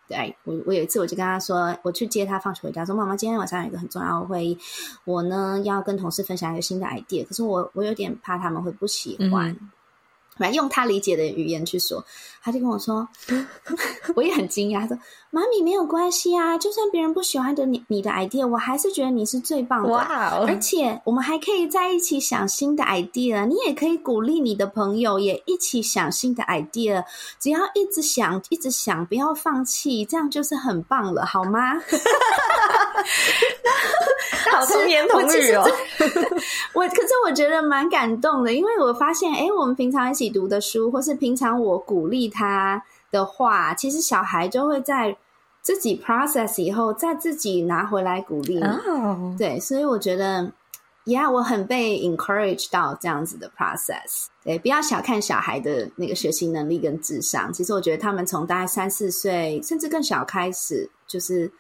[0.09, 4.59] 对，我我有一次我就跟他说，我去接他放学回家，说妈妈今天晚上有一个很重要的会议，
[5.05, 9.51] 我呢要跟同事分享一个新的 idea，可是我我有点怕他们会不喜欢。
[9.51, 9.71] 嗯
[10.39, 12.05] 来用他理解的语言去说，
[12.43, 13.09] 他就跟我说，
[14.17, 14.99] 我也很惊讶，他说
[15.31, 19.89] ：“妈咪没有关系啊，就算别人不喜欢的你你的 idea，我还是觉得你是最棒的。
[19.91, 20.47] 哇！Wow.
[20.49, 27.05] 而且我们还可以在一起想新的 idea，你也可以鼓励你的朋友也一起想新的 idea，
[27.39, 31.81] 只要一直想，一直想，不要放弃，这样就是很棒了，好吗？”
[34.53, 35.65] 好童言童语哦，
[36.75, 45.17] 我 可是我觉得蛮感动的，因为我发现，哎，我们平常一起读的书，或是平常我鼓励他的话，其实小孩就会在
[45.63, 48.61] 自己 process 以后，再自己拿回来鼓励。
[48.63, 49.37] Oh.
[49.39, 50.53] 对，所以我觉得
[51.07, 54.27] ，Yeah，我很被 encourage 到这样子的 process。
[54.45, 61.51] 对，不要小看小孩的那个学习能力跟智商，其实我觉得他们从大概三四岁，甚至更小开始，就是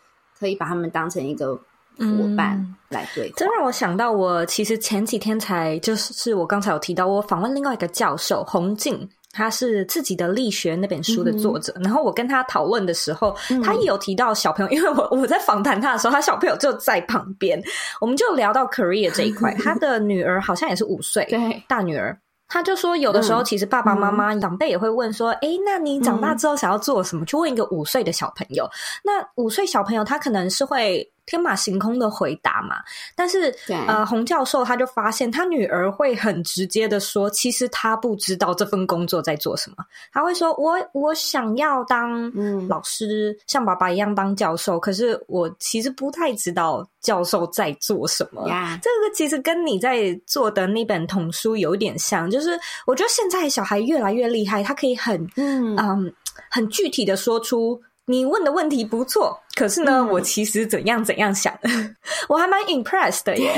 [0.44, 1.58] 可以把他们当成一个。
[1.96, 11.72] 伙伴来对，这让我想到，我其实前几天才就是我刚才有提到，我访问另外一个教授洪静，他是自己的力学那本书的作者。
[11.76, 17.62] 嗯、然后我跟他讨论的时候，嗯、他也有提到小朋友，因为我我在访谈他的时候，他小朋友就在旁边，
[18.00, 19.54] 我们就聊到 career 这一块。
[19.62, 22.18] 他的女儿好像也是五岁，对，大女儿。
[22.48, 28.68] 他就说，有的时候其实爸爸妈妈、长辈也会问说：“诶，那你长大之后想要做什么？”去问一个五岁的小朋友。
[29.02, 31.10] 那五岁小朋友他可能是会。
[31.26, 32.76] 天马行空的回答嘛，
[33.16, 33.54] 但是
[33.86, 39.76] 呃，洪教授他就发现他女儿会很直接的说，其实他不知道这份工作在做什么。
[40.12, 42.30] 他会说：“我我想要当
[42.68, 48.46] 老师，嗯、像爸爸一样当教授，可是我其实不太知道教授在做什么。”
[48.82, 56.14] 这个其实跟你在做的那本童书有点像，就是我觉得现在小孩越来越厉害，他可以很嗯，嗯
[56.50, 57.80] 很具体的说出。
[58.06, 61.52] 你问的问题不错，可是呢，嗯、我其实怎样怎样想，
[62.28, 63.54] 我还蛮 impressed 的耶。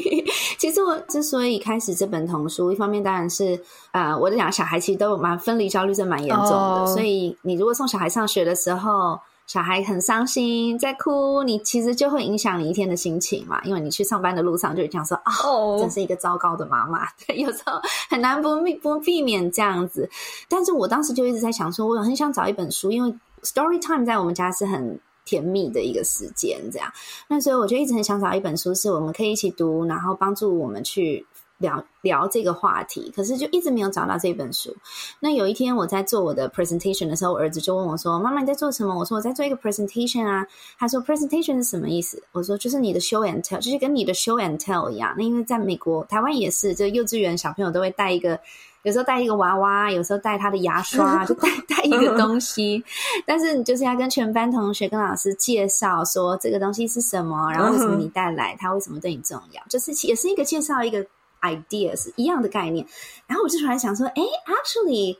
[0.58, 3.54] 其实我之所以开始这本童书，一方面当然是
[3.90, 13.60] 啊、呃，我的两个小孩其实都蛮分离焦虑症蛮严重的，哦、所以你如果送小孩上学的时候，小孩很伤心在哭，你其实就会影响你一天的心情嘛。
[13.64, 17.06] 因为你去上班的路上就会讲说啊，哦，真是一个糟糕的妈妈。
[17.26, 18.48] 对，有时候很难不
[18.80, 20.08] 不避免这样子。
[20.48, 23.14] 但是我当时就一直在想说，我很想找一本书，因为。
[23.44, 26.88] Story time 在我们家是很甜蜜的一个时间，这样。
[27.26, 31.26] 那所以我就一直很想找一本书，是我们可以一起读，然后帮助我们去
[31.62, 33.10] 聊聊这个话题。
[33.16, 34.76] 可是就一直没有找到这本书。
[35.20, 40.46] 那有一天我在做我的 presentation 的时候，我儿子就问我说：“妈妈你在做什么？”我说：“我在做一个 presentation 啊。”
[40.78, 45.14] 他说：“presentation 是什么意思？”我说：“就是你的 show and tell，就是跟你的 show and tell 一样。
[45.16, 48.38] 那因为在美国、台湾也是，就幼稚园小朋友都会带一个。”
[48.84, 52.82] 有时候带一个娃娃，有时候带他的牙刷，就带 带一个东西。
[53.24, 61.06] 但是你就是要跟全班同学、跟老师介绍说这个东西是什么，然后为什么你带来，它为什么对你重要，就是也是一个介绍一个
[61.42, 62.86] idea 是一样的概念。
[63.26, 65.18] 然后我就突然想说，哎，actually。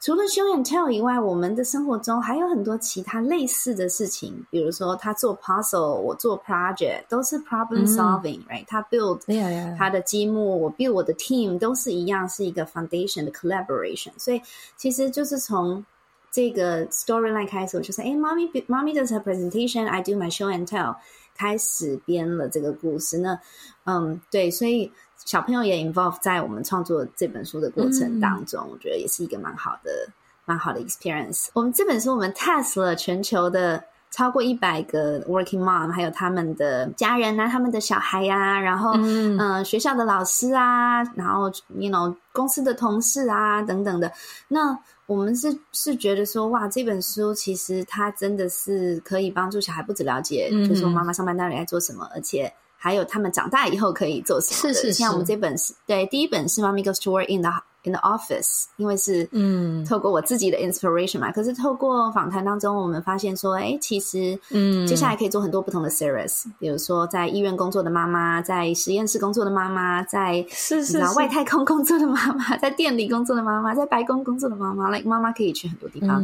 [0.00, 13.24] 除了 show and tell 以外，我们的生活中还有很多其他类似的事情，比如说他做 puzzle，我做 project，都是 problem solving，right？、嗯、他 build 他的积木，我 build 我的 team，都是一样，是一个 foundation
[13.24, 14.10] 的 collaboration。
[14.18, 14.42] 所以
[14.76, 15.82] 其实就是从
[16.30, 20.96] 这个 storyline 开始，我就说，哎，妈咪，妈咪 does her presentation，I do my show and tell，
[21.34, 23.38] 开始编了这个故事呢。
[23.84, 24.92] 嗯，对，所以。
[25.24, 29.90] 小朋友也 involve 在我们创作这本书的过程当中，嗯、我觉得也是一个蛮好的、
[30.44, 31.48] 蛮好的 experience。
[31.54, 44.12] 我们这本书我们 test 了全球的超过一百个 working mom，还有他们的家人啊，他们的小孩呀、啊，然后嗯、呃，学校的老师啊，然后 you know 公司的同事啊等等的。
[44.48, 52.52] 那我们是是觉得说，哇，这本书其实它真的是可以帮助小孩不止了解，嗯、就是说妈妈上班到底在做什么，而且。
[52.84, 54.74] 还有他们长大以后可以做什么的？
[54.74, 57.50] 是是是，像我们这本是对第一本是《Mommy Goes to Work in the
[57.84, 61.30] in the Office》，因为是嗯，透过我自己的 inspiration 嘛。
[61.30, 76.18] 嗯、可是透过访谈当中，我们发现说，哎，其实嗯，接下来可以做很多不同的 series，比如说在医院工作的妈妈，在实验室工作的妈妈，在是是外太空工作的妈妈， 在店里工作的妈妈，在白宫工作的妈妈，like 妈妈可以去很多地方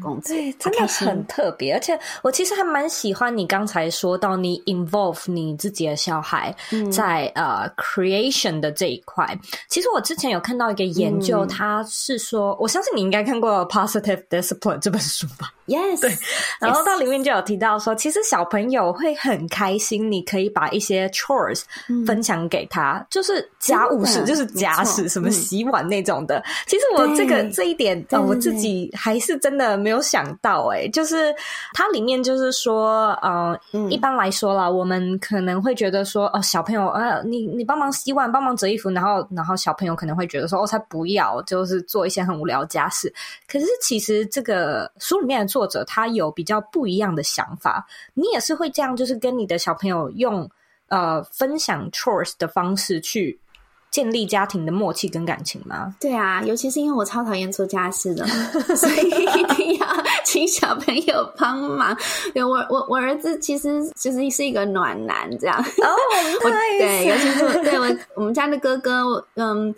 [0.00, 1.72] 工作，对，真的很特别。
[1.72, 6.54] 而且我其实还蛮喜欢你刚才说到你 involve 你自己的小孩
[6.92, 9.26] 在、嗯、呃 creation 的这一块。
[9.68, 15.54] 其实我之前有看到一个研究，他是说，我相信你应该看过《Positive Discipline》这本书吧。
[15.68, 16.10] Yes，对，
[16.58, 21.62] 然后到里面就有提到说，其实小朋友会很开心，你可以把一些 chores
[22.06, 26.42] 分享给他，就是家务事，就是家事，什么洗碗那种的。
[26.66, 31.34] 其实我这个这一点，呃，我自己还是真的没有想到，哎，就是
[31.74, 33.58] 它里面就是说，呃，
[33.90, 43.12] 一般来说啦，我们可能会觉得说，哦，小朋友，呃，你你帮忙洗碗，帮忙折衣服，然后然后小朋友可能会觉得说，哦，他不要，就是做一些很无聊的家事。
[43.46, 47.84] 可是其实这个书里面的作者他有比较不一样的想法，
[48.14, 50.48] 你也是会这样，就是跟你的小朋友用
[50.86, 53.40] 呃分享 chores 的方式去
[53.90, 55.96] 建立家庭的默契跟感情吗？
[55.98, 58.24] 对啊，尤其是因为我超讨厌做家事的，
[58.76, 59.86] 所以一定要
[60.24, 61.96] 请小朋友帮忙。
[62.32, 65.88] 对，我我我儿子其实就是是一个暖男，这样哦，
[66.44, 69.74] 我对，尤其是对我我们家的哥哥，嗯。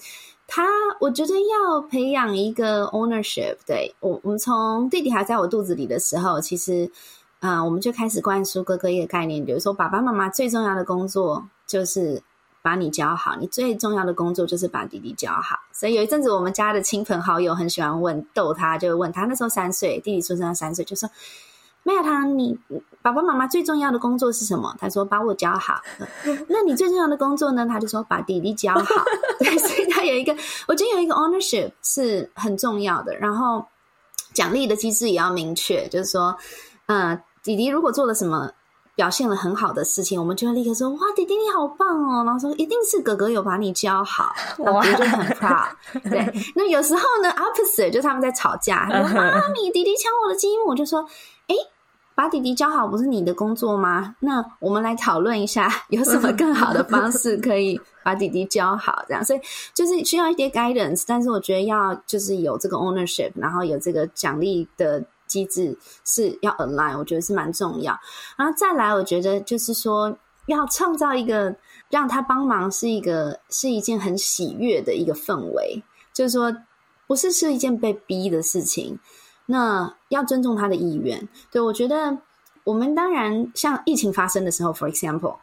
[0.53, 0.66] 他，
[0.98, 3.57] 我觉得要培养一个 ownership。
[3.64, 6.90] 对，我，我们从弟弟还在我肚子里的时候，其实，
[7.38, 12.20] 啊、我们就开始灌输哥哥一个概念，比如说，爸爸妈妈最重要的工作就是
[12.62, 15.57] 把你教好，你最重要的工作就是把弟弟教好。
[15.72, 21.09] 所以有一阵子，我们家的亲朋好友很喜欢问逗他，就问他那时候三岁，弟弟出生三岁，就说。
[21.83, 22.59] 没有他，你
[23.03, 24.74] 爸爸妈妈最重要的工作是什么？
[24.78, 25.81] 他说把我教好。
[26.49, 27.66] 那你最重要的工作呢？
[27.66, 29.05] 他就说把弟弟教好。
[29.41, 30.37] 对，所以他有一个，
[30.68, 33.16] 我觉得有一个 ownership 是很重要的。
[33.16, 33.64] 然后
[34.35, 36.37] 奖励的机制也要明确，就是说，
[36.87, 38.51] 呃，弟弟如果做了什么
[39.01, 42.22] 表现了很好的事情，我们就会立刻说哇，弟弟你好棒哦。
[42.22, 44.30] 然后说一定是哥哥有把你教好，
[44.62, 45.68] 然后我就很 proud。
[46.11, 51.03] 对， 那有时候呢，opposite 就是他们在吵架，说妈咪，弟弟抢我的积木，我就说。
[51.48, 51.57] 哎，
[52.14, 54.14] 把弟弟教好不是你的工作吗？
[54.20, 59.03] 那我们来讨论一下，有什么更好的方式可以把弟弟教好？
[59.09, 59.40] 这样，所以
[59.72, 67.99] 就是需要一些 guidance，但是我觉得要就是有这个 ownership，然后有这个奖励的机制是要 align，我觉得是蛮重要。
[68.37, 70.14] 然后再来，我觉得就是说
[70.47, 71.55] 要创造一个
[71.89, 76.55] 让他帮忙是一个是一件很喜悦的一个氛围，就是说
[77.07, 78.99] 不是是一件被逼的事情。
[79.47, 82.16] 那要尊重他的意愿，对，我觉得
[82.62, 85.37] 我们当然像疫情发生的时候，for example，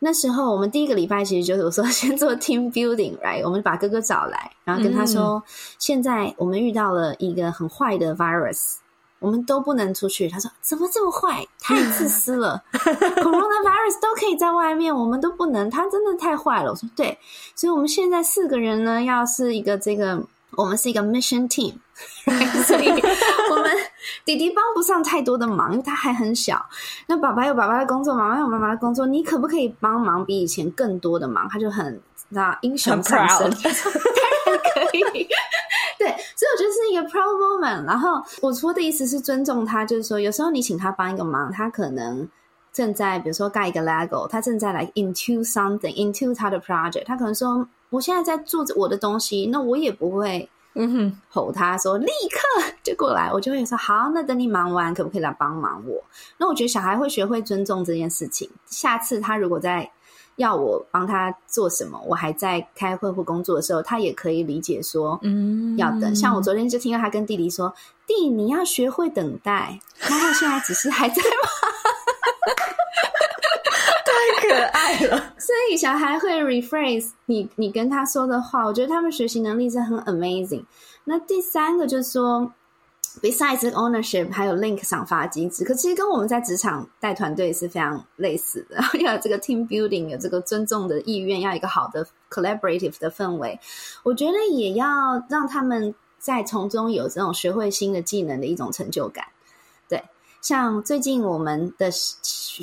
[0.00, 3.42] 那时候我们第一个礼拜其实就是我说先做 team building，right？
[3.42, 5.42] 我们把哥哥找来，然后跟他说，嗯、
[5.78, 8.74] 现在我们遇到了一个很坏的 virus，
[9.24, 10.28] 我们都不能出去。
[10.28, 11.46] 他说怎么这么坏？
[11.60, 16.70] 太自私了，coronavirus 都可以在外面，我们都不能，他真的太坏了。
[16.70, 17.18] 我说对，
[17.54, 20.22] 所以我们现在四个人呢，要是一个这个。
[20.56, 21.74] 我们是一个 mission team，
[22.62, 23.76] 所以我们
[24.24, 26.64] 弟弟帮不上太多的忙，因为他还很小。
[27.08, 31.48] 那爸爸有爸爸的工作，妈妈有妈妈的工作，你可不可以帮忙比以前更多的忙？
[31.48, 35.26] 他就很那英雄上身，当然 可以。
[36.54, 37.84] 对，所以我觉得是一个 proud moment。
[37.84, 42.28] 然后我说的意思是尊重他，就是说有时候你请他帮一个忙，他可能
[42.72, 47.66] 正在比如说盖一个 Lego，他正在来 into something into 他的 project，他可能说。
[47.90, 56.02] 我现在在做着我的东西，那我也不会，嗯哼，吼他说立刻就过来，我就会说好，那等你忙完，可不可以来帮忙我？
[56.36, 58.50] 那我觉得小孩会学会尊重这件事情。
[58.66, 59.88] 下次他如果在
[60.36, 66.14] 要我帮他做什么，我还在开会或工作的时候，他也可以理解说，嗯，要等。
[66.14, 67.72] 像我昨天就听到他跟弟弟说
[68.06, 71.48] ：“弟，你要学会等待。”然后现在只是还在吗？
[74.04, 75.18] 太可爱了。
[75.38, 80.64] 所以小孩会 rephrase 你你跟他说的话，我觉得他们学习能力是很 amazing。
[81.04, 82.52] 那第三个就是说。
[83.22, 88.76] Besides ownership，还有 link 赏罚机制，可其实跟我们在职场带团队是非常类似的。
[89.00, 93.58] 要有这个 team building，有这个尊重的意愿，要一个好的 collaborative 的氛围。
[94.02, 94.86] 我觉得也要
[95.28, 99.24] 让他们在从中有这种学会新的技能的一种成就感。
[99.88, 100.02] 对，
[100.42, 101.90] 像最近我们的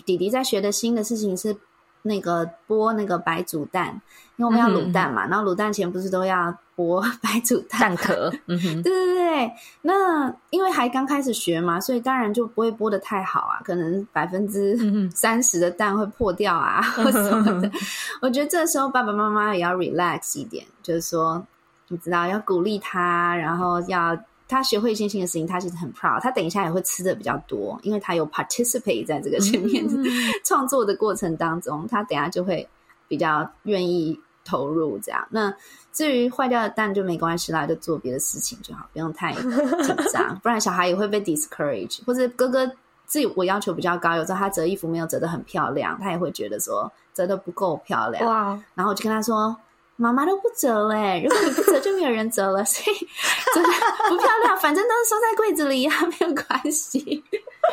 [0.06, 1.56] 弟弟在学的新的事情是。
[2.04, 3.90] 那个剥那个白煮蛋，
[4.38, 8.32] 因为我们要卤蛋嘛，嗯、然后卤蛋前不是都要剥 白煮蛋蛋壳？
[8.48, 9.52] 嗯哼，对对对。
[9.82, 14.78] 那因为还刚开始学嘛，所以当然就不会剥的太好啊，可能百分之
[15.12, 17.72] 三十的蛋会破掉啊，嗯、 或什么的。
[18.22, 21.46] 我觉得这时候爸爸妈妈也要 relax 一点，就是说，
[21.88, 24.18] 你知道要鼓励他，然后要。
[24.52, 26.20] 他学会一件新的事情，他其实很 proud。
[26.22, 29.88] 他等一下也会吃的比较多，因为他有 participate 在这个前面
[30.44, 32.68] 创作的过程当中，他等下就会
[33.08, 35.26] 比较愿意投入这样。
[35.30, 35.54] 那
[35.94, 42.06] 至于坏掉的蛋就没关系啦，就做别的事情就好，不用太紧张， 不然小孩也会被 discourage。
[42.06, 42.68] 或者哥哥
[43.06, 48.26] 自己我要求比较高，有时候他折衣服没有折得很漂亮，他也会觉得说折得不够漂亮。
[48.26, 48.60] 哇！
[48.76, 49.56] 然后我就跟他说。
[50.02, 53.08] 妈妈都不折嘞，如果你不折，就没有人折了， 所以
[53.54, 53.70] 真的
[54.10, 54.58] 不漂亮。
[54.60, 57.24] 反正都是收在柜子里呀，没有关系。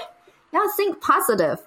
[0.51, 1.59] 要 think positive。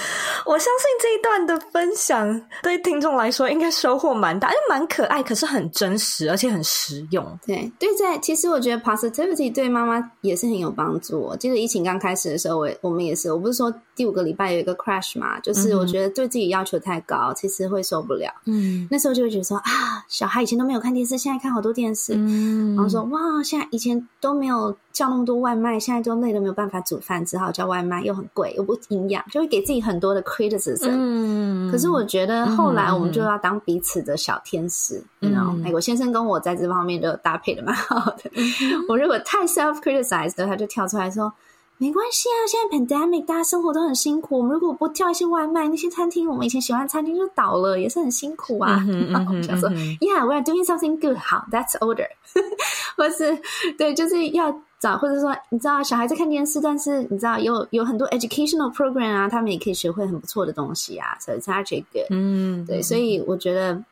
[0.46, 7.24] 我相信这一段的分享对听众来说应该收获蛮大，因为蛮可爱，可是很真实，而且很实用。
[7.46, 11.20] 对对，在其实我觉得 positivity 对妈妈也是很有帮助。
[11.20, 18.32] 我记得疫情刚开始的时候，我我们也是，我不是说第五个礼拜有一个 crash 嘛，就是我觉得对自己要求太高，其实会受不了。
[18.46, 30.90] 嗯，那时候就会觉得说啊，小孩以前都没有看电视，现在看好多电视，嗯，然后说哇，现在以前都没有叫那么多外卖，现在都累得没有办法煮饭，只好叫外卖，又很贵又不营养，就会给自己很多的 criticism。
[30.90, 38.30] 嗯，可是我觉得后来我们就要当彼此的小天使，你知道，美国先生跟我在这方面都搭配的蛮好的。
[38.34, 38.44] 嗯、
[38.88, 41.32] 我如果太 self criticized 的，他就跳出来说。
[41.80, 44.38] 没关系啊，现在 pandemic 大家生活都很辛苦。
[44.38, 48.84] 我们如果不叫一些外卖，那些餐厅我们以前喜欢餐厅就倒了，也是很辛苦啊。
[49.12, 51.16] 然后我想说，Yeah，we are doing something good。
[51.16, 52.08] 好，That's order。
[52.98, 53.38] 或是
[53.78, 54.50] 对，就是要
[54.80, 61.16] 找，或者说你知道小孩在看电视，但是你知道有有很多 educational program 啊，他们也可以学会很不错的东西啊。
[61.20, 62.06] 所以 it's actually good。
[62.10, 63.82] 嗯，对，所以我觉得，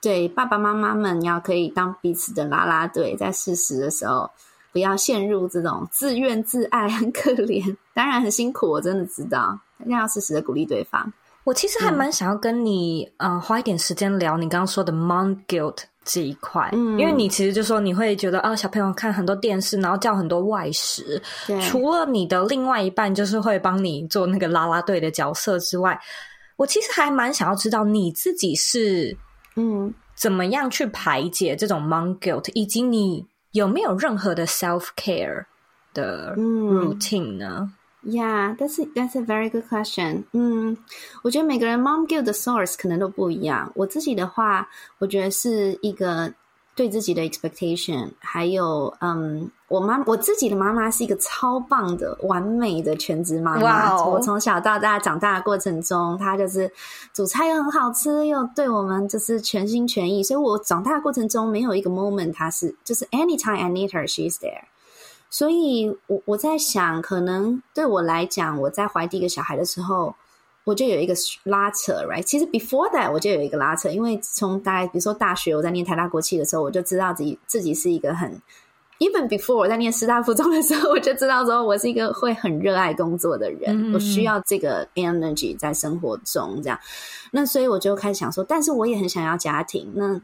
[0.00, 4.30] 对爸爸妈妈们要可以当彼此的拉拉队，在适时的时候。
[4.72, 11.12] 不要陷入这种自怨自艾，很可怜，当然很辛苦，我真的知道，一定要适时的鼓励对方。
[11.44, 26.00] 我其实还蛮想要跟你，嗯、呃，花一点时间聊你刚刚说的 mom guilt 这一块，嗯，因为你其实就说你会觉得啊，小朋友看很多电视，然后叫很多外食，对，除了你的另外一半就是会帮你做那个啦啦队的角色之外，
[26.56, 29.16] 我其实还蛮想要知道你自己是，
[29.56, 33.26] 嗯，怎么样去排解这种 mom guilt，以及你。
[33.52, 35.44] 有没有任何的 self care
[35.92, 37.58] 的 routine 呢？
[37.60, 37.72] 嗯
[38.04, 40.24] ，Yeah，that's that's a very good question。
[40.32, 40.76] 嗯，
[41.22, 43.70] 我觉得每个人 mom guilt 的 source 可能都不一样。
[43.74, 46.32] 我自己的话，我觉得是一个
[46.74, 53.94] 对自己的 expectation，还有嗯，我妈我自己的妈妈是一个超棒的、完美的全职妈妈。
[53.94, 54.14] Wow.
[54.14, 56.72] 我从小到大长大的过程中，她就是
[57.12, 60.22] 煮菜又很好吃，又对我们就是全心全意。
[60.22, 64.64] 所以我长大的过程中没有一个 moment，她是就是 anytime I need her, she's there。
[65.32, 70.14] 所以我我在想，可能对我来讲，我在怀第一个小孩的时候。
[70.64, 71.12] 我就有一个
[71.42, 72.22] 拉扯，right？
[72.22, 78.30] 其实 before that 我就有一个拉扯，因为从大概比如说大学我在念台大国际的时候，我就知道自己自己是一个很
[79.00, 86.78] even before 我在念师大附中的时候，我就知道说我是一个会很热爱工作的人，嗯、我需要这个 energy 在生活中这样。
[87.32, 90.20] 那所以我就开始想说，但是我也很想要家庭，那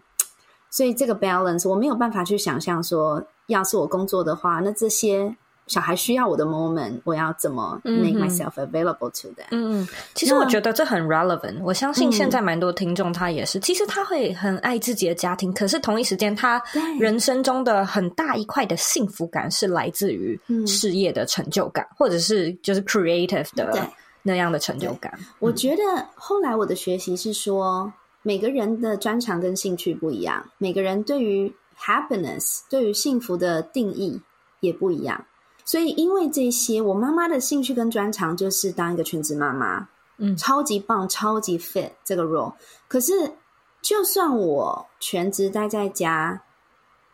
[0.70, 5.36] 所以这个 balance 我没有办法去想象说，要是我工作的话，那这些。
[5.66, 9.44] 小孩需要我的 moment，我要怎么 make myself available to them？
[9.50, 11.62] 嗯，其实我觉得这很 relevant。
[11.62, 16.58] 我相信现在蛮多听众他也是，其实他会很爱自己的家庭，可是同一时间他
[16.98, 23.70] 人生中的很大一块的幸福感是来自于事业的成就感，或者是就是 creative 的
[24.22, 25.12] 那样的成就感。
[25.38, 25.82] 我觉得
[26.14, 27.92] 后来我的学习是说，
[28.22, 34.20] 每个人的专长跟兴趣不一样，每个人对于 happiness 对于幸福的定义
[34.60, 35.24] 也不一样。
[35.64, 39.88] 所以，因为这些，我妈妈的兴趣跟专长就是当一个全职妈妈。
[40.20, 42.52] 嗯，超级棒，超级 fit 这个 role。
[42.88, 43.34] 可是，
[43.80, 46.42] 就算我全职待在家，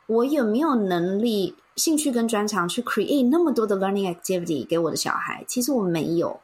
[0.06, 5.44] 我有没有能力、兴趣跟专长去 create 那么多的 learning activity 给我的小孩？
[5.46, 6.40] 其实我没有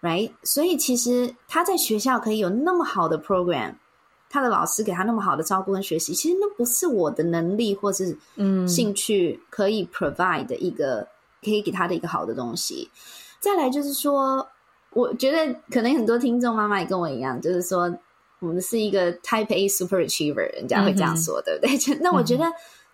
[0.00, 0.30] ，right？
[0.42, 3.74] 所以其实他在学校可以有那么好的 program，
[4.34, 11.06] 他的老师给他那么好的照顾跟学习，其实那不是我的能力或是嗯兴趣可以 provide 的一个、嗯、
[11.44, 12.90] 可以给他的一个好的东西。
[13.38, 14.44] 再来就是说，
[14.90, 17.96] 我觉得可能很多听众妈妈也跟我一样，就是说
[18.40, 21.94] 我们是一个 Type A Super Achiever，人家会这样说，对不对？
[22.02, 22.44] 那我觉得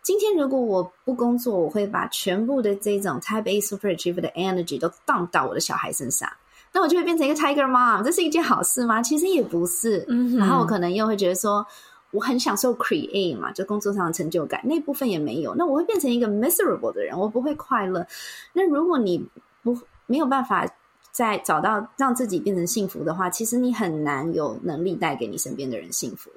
[0.02, 6.28] 今天如果我不工作，我会把全部的这种 Type A Super Achiever 的 energy 都 dump 到我的小孩身上，
[6.72, 9.02] 那我就会变成一个 Tiger Mom，这是一件好事吗？
[9.02, 10.06] 其实也不是。
[10.38, 11.66] 然后我可能又会觉得说，
[12.12, 18.06] 我很享受 create 嘛，就工作上的成就感那部分也没有，那我会变成一个 miserable 的人，我不会快乐。
[18.52, 19.26] 那如果你
[19.62, 20.66] 不没有办法
[21.12, 26.30] 再找到让自己变成幸福的话，其实你很难有能力带给你身边的人幸福。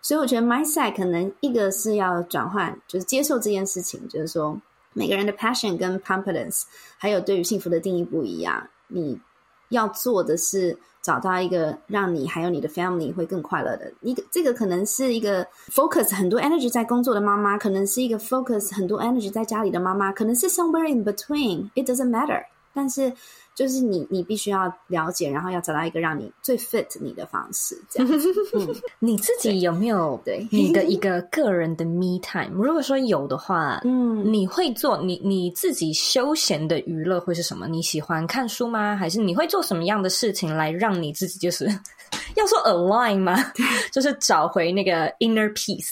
[0.00, 4.58] 所以我觉得 mindset 可能一个是要转换，就是接受这件事情，就是说
[4.94, 6.62] 每个人的 passion 跟 competence，
[6.98, 8.66] 还有对于幸福的定义不一样。
[8.88, 9.20] 你
[9.72, 22.44] 要做的是找到一个让你还有你的 family 会更快乐的一个，这个可能是一个 focus 很多 energy 在工作的妈妈，可能是一个 focus 很多 energy 在家里的妈妈，可能是 somewhere in between，it doesn't matter。
[22.74, 23.12] 但是，
[23.54, 28.12] 就是你，你必须要了解，然后要找到一个让你最 fit 你的方式，这样。
[28.54, 32.50] 嗯，你自己有没有对你的一个个人的 me time？
[32.54, 37.68] 如果说有的话，嗯，你会做你你自己休闲的娱乐会是什么？
[37.68, 38.96] 你喜欢看书吗？
[38.96, 41.66] 还是你会做什么样的事情来让你自己就是
[42.36, 43.36] 要说 align 吗？
[43.92, 45.90] 就是找回那个 inner peace？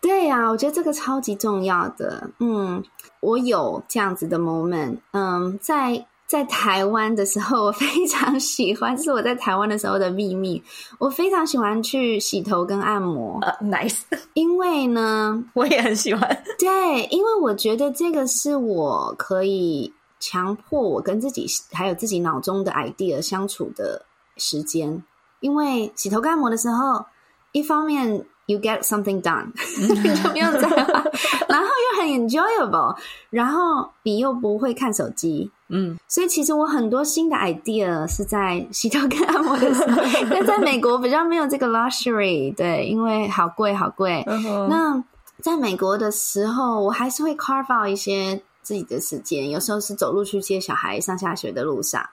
[0.00, 2.28] 对呀，我觉得这个超级重要的。
[2.38, 2.82] 嗯，
[3.20, 4.96] 我有这样子的 moment。
[5.10, 6.06] 嗯，在。
[6.32, 10.62] 在台湾的时候，我非常喜欢，这是我在台湾的时候的秘密。
[10.98, 13.38] 我非常喜欢去洗头跟按摩。
[13.42, 14.00] Uh, nice，
[14.32, 16.42] 因为呢， 我也很喜欢。
[16.58, 24.02] 对，因为我觉得这个是我可以强迫我跟自己还有自己脑中的 idea 相处的
[24.38, 25.02] 时间。
[25.40, 27.04] 因为洗头跟按摩的时候，
[27.52, 29.46] 一方面 you get something done，
[29.78, 29.88] 你
[30.22, 31.04] 就不用再画，
[31.48, 32.96] 然后又很 enjoyable，
[33.30, 35.50] 然后你又不会看手机。
[35.68, 44.22] 嗯，所以其实我很多新的 idea 是在洗头跟按摩的时候，但在美国比较没有这个 luxury，对，因为好贵好贵。
[44.26, 44.66] Uh.
[44.68, 45.02] 那
[45.40, 52.04] 在美国的时候，我还是会 carve out 一些自己的时间，有时候是走路去接小孩上下学的路上，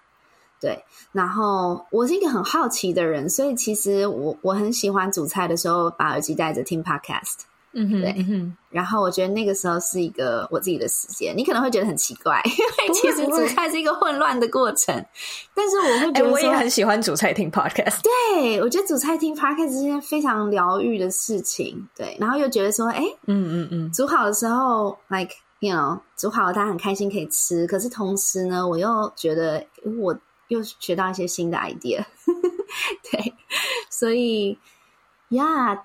[0.59, 0.83] 对。
[1.11, 7.39] 然后我是一个很好奇的人，所以其实我我很喜欢煮菜的时候把耳机戴着听 podcast。
[7.71, 15.05] 嗯哼，对，嗯，然后我觉得那个时候是一个我自己的时间，你可能会觉得很奇怪， 因为其实煮菜是一个混乱的过程。
[15.53, 17.99] 但是我会觉得、欸，我也很喜欢煮菜听 podcast。
[18.01, 21.87] 对，我觉得煮菜听 podcast 是件非常疗愈的事情。
[21.95, 27.67] 对，然后又觉得说，哎，嗯嗯嗯，煮好的时候，like you know，煮好了大家很开心可以吃。
[27.67, 29.63] 可是同时呢，我又觉得
[29.99, 30.17] 我
[30.49, 32.03] 又学到一些新的 idea。
[33.09, 33.33] 对，
[33.89, 34.59] 所以
[35.29, 35.73] 呀。
[35.73, 35.79] Yeah,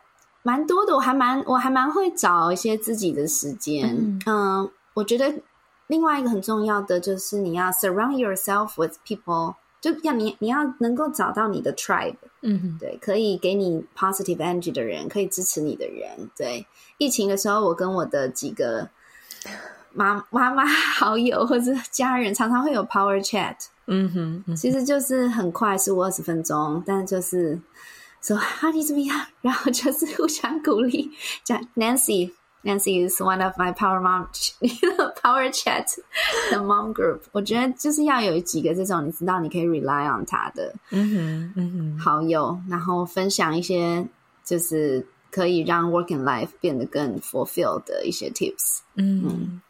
[0.47, 3.89] 蛮多的，我还蛮我还蛮会找一些自己的时间。
[3.97, 5.41] 嗯，嗯，我觉得
[5.87, 12.17] 另外一个很重要的就是你要 surround yourself with people，就要你你要能够找到你的 tribe。
[12.43, 16.29] 嗯，对，可以给你 positive energy 的人，可以支持你的人。
[16.37, 16.67] 对，
[16.99, 18.91] 疫情的时候，我跟我的几个
[19.95, 23.57] 妈妈妈 好友或者家人常常会有 power chat。
[23.87, 27.61] 嗯哼，嗯，其实就是很快，十五二十分钟，但就是。
[28.27, 29.15] 说啊，你怎么样？
[29.43, 31.11] 然后就是互相鼓励。
[31.45, 35.85] 讲 Nancy，Nancy is one of my power mom，power chat
[36.51, 37.21] the mom group。
[37.33, 44.09] 我觉得就是要有几个这种你知道你可以 rely on 他的，嗯哼，嗯哼，好友，然后分享一些
[44.43, 48.79] 就是可以让 working life 变得更 fulfilled 的一些 tips。
[48.97, 49.23] 嗯。
[49.25, 49.61] 嗯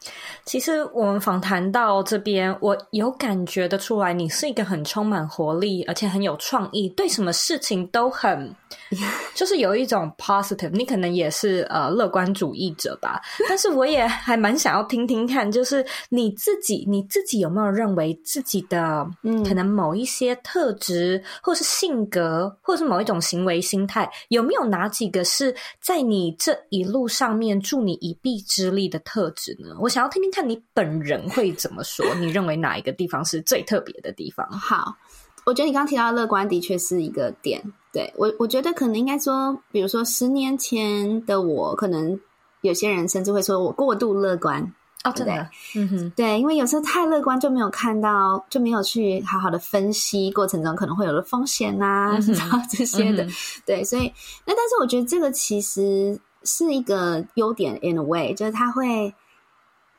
[0.45, 8.55] 其实我们访谈到这边，我有感觉得出来，你是一个很充满活力，而且很有创意，对什么事情都很，
[9.35, 10.68] 就是有一种 positive。
[10.72, 13.22] 你可能也是呃乐观主义者吧？
[13.49, 19.07] 但是我也还蛮想要听听看，就是你自己，你自己有没有认为自己的
[19.49, 29.76] 可能某一些特质，或是性格，或是某一种行为心态，有没有哪几个是在你这一路上面助你一臂之力的特质呢？
[29.80, 30.30] 我想要听听。
[30.30, 32.04] 看你本人会怎么说？
[32.16, 34.46] 你认为哪一个地方是最特别的地方？
[34.50, 34.96] 好，
[35.44, 37.62] 我觉得你刚刚提到乐观的确是一个点。
[37.92, 42.18] 对，我，我觉得可能应该说，比如说十年前的我，可能
[42.62, 44.74] 有些人甚至会说我过度乐观。
[45.04, 45.34] 哦，对不对？
[45.76, 53.22] 嗯哼，对，因为有时候太乐观就没有看到，就没有去好好的分析过程中可能会有的风险啊，然后、嗯、这些的。
[53.22, 53.30] 嗯、
[53.66, 54.10] 对，所以
[54.46, 59.14] 那但是我觉得这个其实是一个优点，in a way，就是它会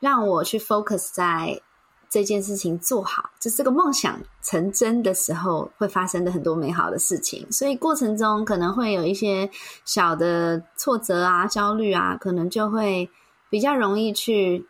[0.00, 1.60] 让我去 focus 在。
[2.08, 7.44] 这件事情做好，就是这个梦想成真的时候会发生的很多美好的事情。
[7.50, 9.50] 所以过程中可能会有一些
[9.84, 13.10] 小的挫折啊、焦虑啊，可能就会
[13.50, 14.64] 比较容易去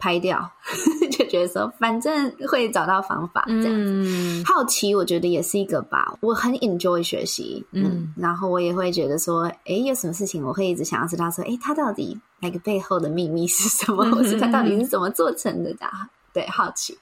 [0.00, 0.50] 拍掉，
[1.12, 3.70] 就觉得说反正会找到方法这样子。
[3.70, 15.86] 嗯、好奇我觉得也是一个吧，我很 enjoy 学习，嗯，嗯，然后我也会觉得说，哎，有什么事情我会一直想要知道说，哎，他到底那个背后的秘密是什么，或是他到底是怎么做成的的。
[16.32, 16.96] 对，好奇。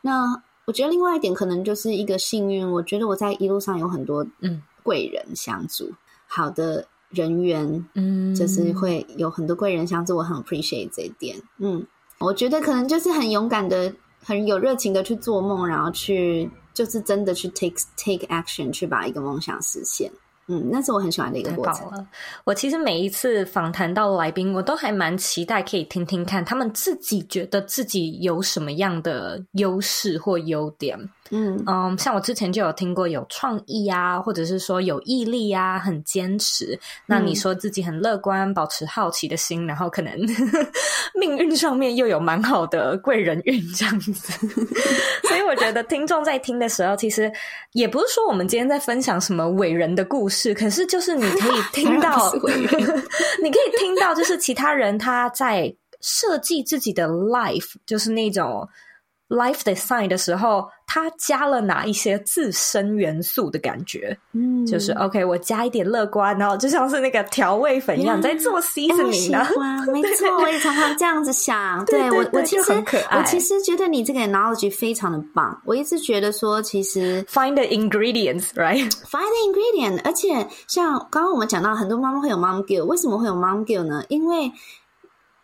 [0.00, 2.68] 那我觉得另外一点可能就是一个幸运。
[2.68, 11.36] 我觉得我在一路上有很多嗯贵人相助，嗯、好的人缘，嗯，就是会有很多贵人相助，我很 appreciate 这一点。
[11.58, 11.86] 嗯，
[12.22, 13.92] 我觉得可能就是很勇敢的、
[14.24, 20.10] 很有热情的去做梦，然后去就是真的去 take take action，去把一个梦想实现。
[20.48, 22.06] 嗯，那是我很喜欢的一个过程。
[22.44, 30.98] 我其实每一次访谈到来宾，我都还蛮期待可以听听看他们自己觉得自己有什么样的优势或优点。
[31.30, 36.78] 嗯嗯，像我之前就有听过有创意啊，或者是说有毅力啊，很坚持。
[37.06, 40.12] 那你说自己很乐观，保持好奇的心，然后可能
[41.18, 44.12] 命运上面又有蛮好的贵人运这样子。
[45.26, 47.32] 所以我觉得听众在听的时候，其实
[47.72, 58.68] 也不是说我们今天在分享什么伟人的故事，可是就是你可以 听到，你可以听到，就是其他人他在设计自己的 life，就是那种。
[59.32, 64.14] Life design 的时候，它加了哪一些自身元素的感觉？
[64.32, 69.42] 嗯，就是 OK，我加一点乐观，然后就像是那个调味粉一样，在做 seasoning 呢。
[69.90, 71.82] 没 错，我也常常这样子想。
[71.88, 72.72] 对我，我其实
[73.10, 75.58] 我其实觉得你这个 analogy 非常的棒。
[75.64, 84.04] 我一直觉得说，其实 find the ingredients，right？Find the ingredient，而且像刚刚我们讲到，很多妈妈会有 mom guilt，为什么会有 mom guilt 呢？
[84.08, 84.52] 因为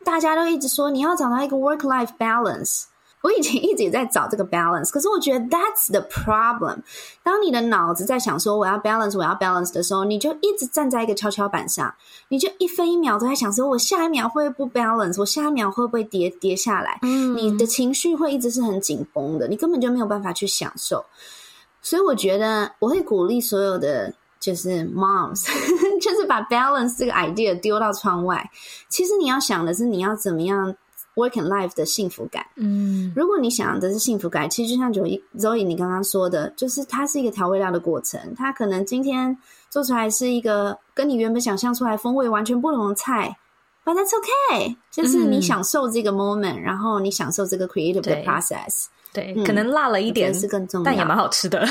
[0.05, 2.83] 大家都一直说你要找到一个 work life balance。
[3.29, 6.79] 我以前一直也在找这个 balance，可是我觉得 that's the problem。
[7.23, 11.95] 当你的脑子在想说我要 balance，我要 balance 的时候，你就一直站在一个跷跷板上，
[12.29, 16.99] 你就一分一秒都在想说，我下一秒会不会不 balance，我下一秒会不会跌跌下来？
[17.03, 21.05] 嗯，你的情绪会一直是很紧绷的，你根本就没有办法去享受。
[21.83, 24.11] 所以我觉得我会鼓励所有的
[24.41, 25.45] 就是 moms，
[26.01, 28.51] 就是把 balance 这个 idea 丢到窗外。
[28.89, 30.75] 其实你要想的是你要怎么样。
[31.19, 39.37] Work and life 的幸福感，嗯，如果你想的是幸福感，其实就像 Zoe 你刚刚说的，就是它是一个调味料的过程，它可能今天
[39.69, 43.37] 做出来是一个跟你原本想象出来风味完全不同的菜
[43.85, 51.67] ，But that's okay，就是你享受这个 moment，、嗯、然后你享受这个 creative 的 process，对，对嗯、可能辣了一点是更重要，但也蛮好吃的，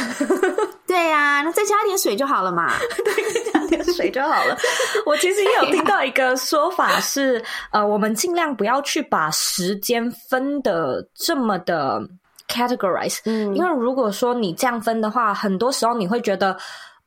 [0.87, 2.71] 对呀、啊，那再加点水就好了嘛。
[3.03, 4.57] 对，加点水就好了。
[5.05, 12.01] 我其实也有听到一个说法是，呃，我们尽量不要去把时间分的这么的
[12.47, 16.57] categorize，嗯，因为如果说你这样分的话，很多时候你会觉得。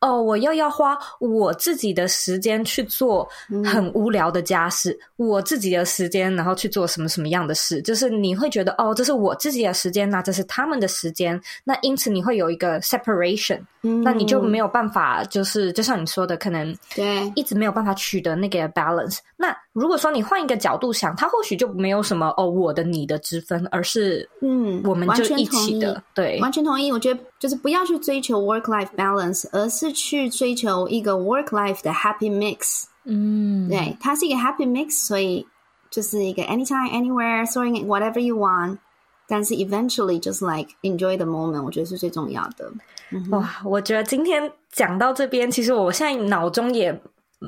[0.01, 3.28] 哦，我又要花我自己的时间去做
[3.64, 19.18] 很无聊的家事，嗯、我自己的时间，然后去做什么什么样的事，就是你会觉得哦，这是我自己的时间，那这是他们的时间，那因此你会有一个 separation，嗯，那你就没有办法，就是就像你说的，可能对，一直没有办法取得那个 balance。
[19.36, 26.90] 那如果说你换一个角度想，他或许就没有什么哦，我的你的之分，而是嗯，我们就一起的，对，完全同意。
[26.90, 29.89] 我觉得就是不要去追求 work life balance，而是。
[29.93, 35.47] 去追求一个 work life 的 happy mix，嗯，对，它是一个 happy mix，所以
[35.91, 38.78] 就是一个 anytime anywhere sorting whatever you want，
[39.26, 42.70] 但是 eventually just like enjoy the moment，我觉得是最重要的。
[43.12, 47.03] 嗯、哇，我觉得今天讲到这边，其实我现在脑中也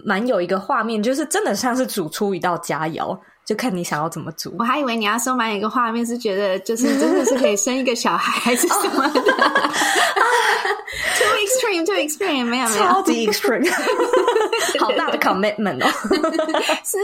[0.05, 3.19] 蛮有一个画面，就是真的像是煮出一道佳肴。
[3.45, 4.55] 就看你想要怎么煮。
[4.59, 9.21] 我还以为你要说满一个画面，是觉得就是真的是可以生一个小孩，还是什么的。
[11.19, 13.69] Too extreme, too extreme，没有没有，超级 extreme，
[14.79, 15.89] 好大的 commitment 哦，
[16.85, 16.99] 是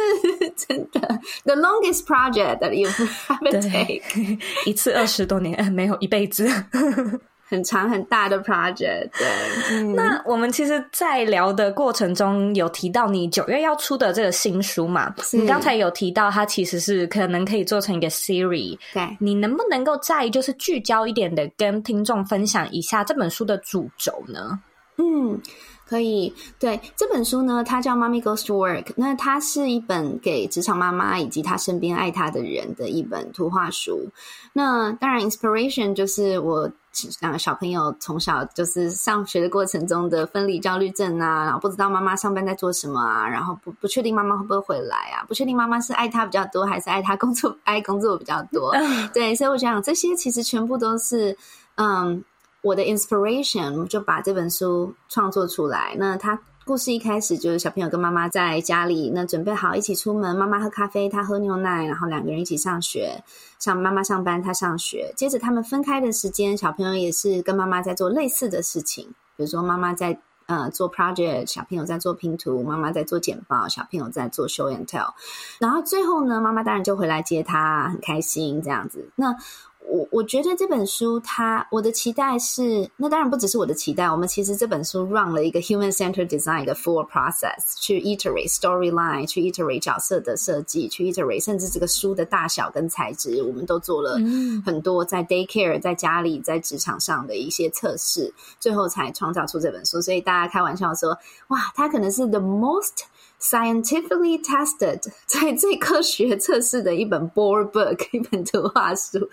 [0.57, 1.01] 真的。
[1.45, 6.49] The longest project that you ever take，一次二十多年，没有一辈子。
[7.49, 9.27] 很长很大的 project，对。
[9.71, 15.15] 嗯、那我们其实，在聊的过程中，有提到你九月要出的这个新书嘛？
[15.33, 18.79] 你刚才有提到，它其实是可能可以做成一个 series。
[18.93, 24.61] 对，你能不能够再就是聚焦一点的，跟听众分享一下这本书的主轴呢？
[25.01, 25.41] 嗯，
[25.87, 34.09] 可以，对这本书呢，它叫《Mommy Goes to Work》，那它是一本给职场妈妈以及她身边爱她的人的一本图画书。
[34.53, 36.69] 那当然，inspiration 就是我
[37.21, 48.75] 两个小朋友从小就是上学的过程中的分离焦虑症啊，然后不知道妈妈上班在做什么啊，然后不不确定妈妈会不会回来啊，不确定妈妈是爱他比较多还是爱他工作 爱工作比较多。
[49.13, 51.37] 对，所以我想这些其实全部都是
[51.77, 52.25] 嗯。
[52.61, 55.95] 我的 inspiration 就把这本书创作出来。
[55.97, 56.39] 那他
[56.69, 60.37] 故事一开始就是小朋友跟妈妈在家里，那准备好一起出门。
[60.37, 63.25] 妈妈喝咖啡，他喝牛奶，然后两个人一起上学。
[63.59, 65.11] 上妈妈上班，他上学。
[65.17, 75.15] 接着他们分开的时间，小朋友也是跟妈妈在做类似的事情，比如说妈妈在呃做 project，小朋友在做拼图，妈妈在做简报，小朋友在做 show and tell。
[75.59, 79.09] 然后最后呢，妈妈当然就回来接他，很开心这样子。
[79.17, 79.35] 那
[79.87, 84.05] 我我觉得这本书它，它我的期待是，那当然不只是我的期待。
[84.11, 94.19] 我们其实这本书 run 了一个 human-centered design 的 full process，去 iterate storyline，去 iterate 角色的设计，去 iterate 甚至这个书的大小跟材质，我们都做了
[94.65, 100.03] 很多在 daycare、在家里、在职场上的一些测试，最后才创造出这本书。
[100.03, 101.17] 所以大家开玩笑说，
[101.49, 103.05] 哇，它可能是 the most
[103.41, 109.29] Scientifically tested， 在最科学测试的一本 board book， 一本图画书，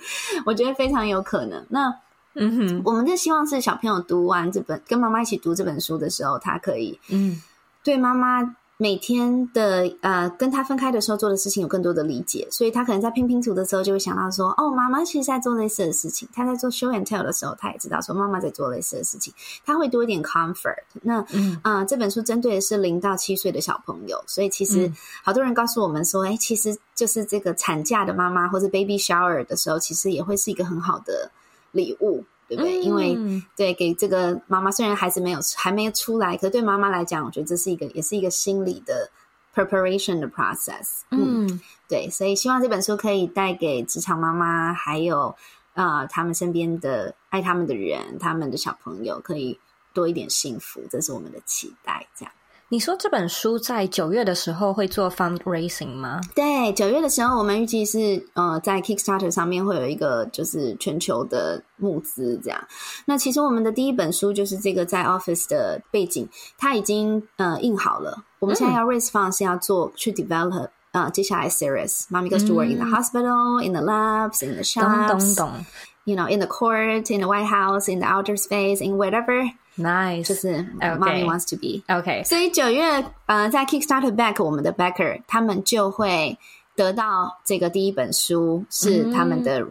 [0.45, 1.65] 我觉得非常有可能。
[1.69, 1.93] 那，
[2.35, 7.41] 嗯哼，我们就希望是小朋友读完这本，跟妈妈一起读这本书的时候，他可以，嗯，
[7.83, 8.55] 对妈妈。
[8.77, 16.27] 每天的呃，跟他分开的时候做的事情有更多的理解，所以他可能在拼拼图的时候就会想到说，哦，妈妈其实在做类似的事情。
[16.33, 19.33] 他在做 show and tell 的时候，他也知道说妈妈在做类似的事情，
[19.65, 20.83] 他会多一点 comfort。
[21.01, 24.91] 那嗯、呃，这本书针对的是零到七岁的小朋友，所以其实
[25.23, 31.31] 好多人告诉我们说，哎，其实就是这个产假的妈妈或者 baby shower 的时候，其实也会是一个很好的
[31.71, 32.25] 礼物。
[32.47, 32.79] 对不对？
[32.79, 33.17] 因为
[33.55, 39.09] 对给这个妈妈，虽然孩子没有还没有出来，可是对妈妈来讲，我觉得这是一个也是一个心理的
[39.53, 41.01] preparation 的 process。
[41.11, 45.35] 嗯，对，所以希望这本书可以带给职场妈妈，还有
[45.73, 49.59] 啊、呃、他们身边的爱他们的人，他们的小朋友，可以
[49.93, 52.05] 多一点幸福，这是我们的期待。
[52.15, 52.33] 这样。
[52.75, 56.19] 你说这本书在九月的时候会做 fundraising 吗？
[56.35, 62.61] 对，九月的时候我们预计是呃在 Kickstarter 上面会有一个就是全球的募资这样。
[63.05, 68.25] 那其实我们的第一本书就是这个在 Office 的背景，它已经呃印好了。
[68.39, 73.81] 我们现在要 raise funds 是要做去 develop 呃接下来 series Mommy goes to work in the hospital, in the
[73.81, 75.65] labs, in the shops, 懂懂懂
[76.04, 79.50] you know, in the court, in the White House, in the outer space, in whatever.
[79.76, 82.22] Nice，就是 Mommy wants to be OK。
[82.24, 86.38] 所以九月，呃，在 Kickstarter back 我们的 backer，他们就会
[86.74, 89.64] 得到这个第一本书是他们的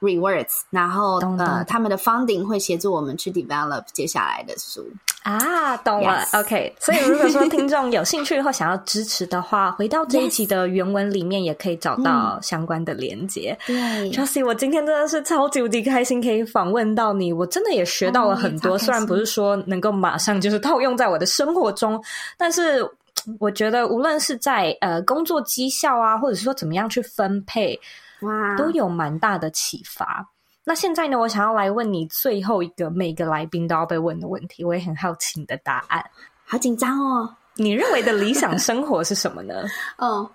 [0.00, 4.86] rewards，嗯，然后呃，他们的 funding 会协助我们去 develop 接下来的书。
[5.25, 6.23] 啊，懂了。
[6.23, 6.39] Yes.
[6.39, 13.57] OK，所以如果说听众有兴趣或想要支持的话，回到这一期的原文里面也可以找到相关的连接。
[13.65, 13.75] 对
[14.11, 18.73] ，Josie，我今天真的是超级无敌开心可以访问到你，我真的也学到了很多。
[18.73, 21.99] Oh, 虽然不是说能够马上就是套用在我的生活中，
[22.37, 22.87] 但是
[23.39, 27.79] 我觉得无论是在呃工作绩效啊，或者是说怎么样去分配，
[28.21, 30.23] 哇都有蛮大的启发。
[30.65, 36.03] 那现在呢，我想要来问你最后一个每个来宾都要被问的问题，我也很好奇你的答案。
[36.43, 37.35] 好紧张哦！
[37.55, 39.63] 你认为的理想生活是什么呢？
[39.97, 40.29] 哦，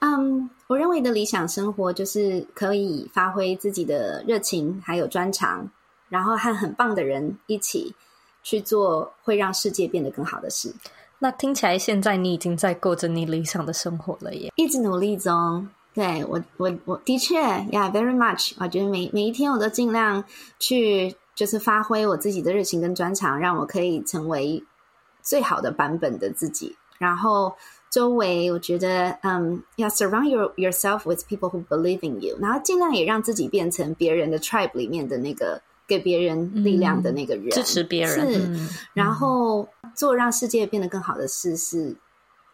[0.00, 5.66] 嗯，我认为的理想生活就是可以发挥自己的热情还有专长，
[6.08, 7.94] 然后和很棒的人一起
[8.42, 10.70] 去做会让世界变得更好的事。
[11.18, 15.66] 那听起来现在你已经在过着你理想的生活了耶，一直努力中。
[15.94, 18.54] 对我，我我的确，Yeah，very much。
[18.58, 20.24] 我觉得每每一天我都尽量
[20.58, 24.64] 去，就是发挥我自己的热情跟专长，让我可以成为
[25.20, 26.74] 最好的版本的自己。
[26.96, 27.54] 然后
[27.90, 32.38] 周围，我觉得，嗯，要 surround your yourself with people who believe in you。
[32.40, 38.32] 然后尽量也让自己变成别人的 tribe 里面的那个给别人力量的那个人，嗯、支持别人。
[38.32, 41.94] 是，嗯、然后做让世界变得更好的事是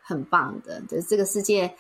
[0.03, 0.81] 很棒的。
[0.89, 1.73] 就是这个世界。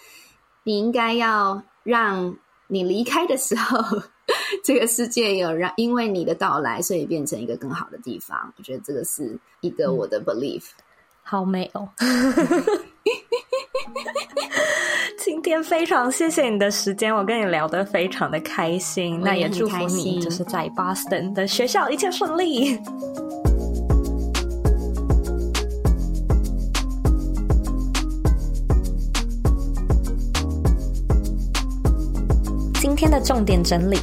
[0.68, 3.78] 你应该要让你离开的时候，
[4.62, 8.52] 这个世界有让因为你的到来，所以变成一个更好的地方。
[8.58, 10.64] 我觉得这个是一个我的 belief。
[10.64, 10.84] 嗯、
[11.22, 11.88] 好美哦！
[15.16, 19.18] 今天非常谢谢你的时间，我跟你聊得非常的开心。
[19.22, 22.78] 那也祝福你，就是在 Boston 的学校一切顺利。
[32.88, 33.98] 今天的重点整理：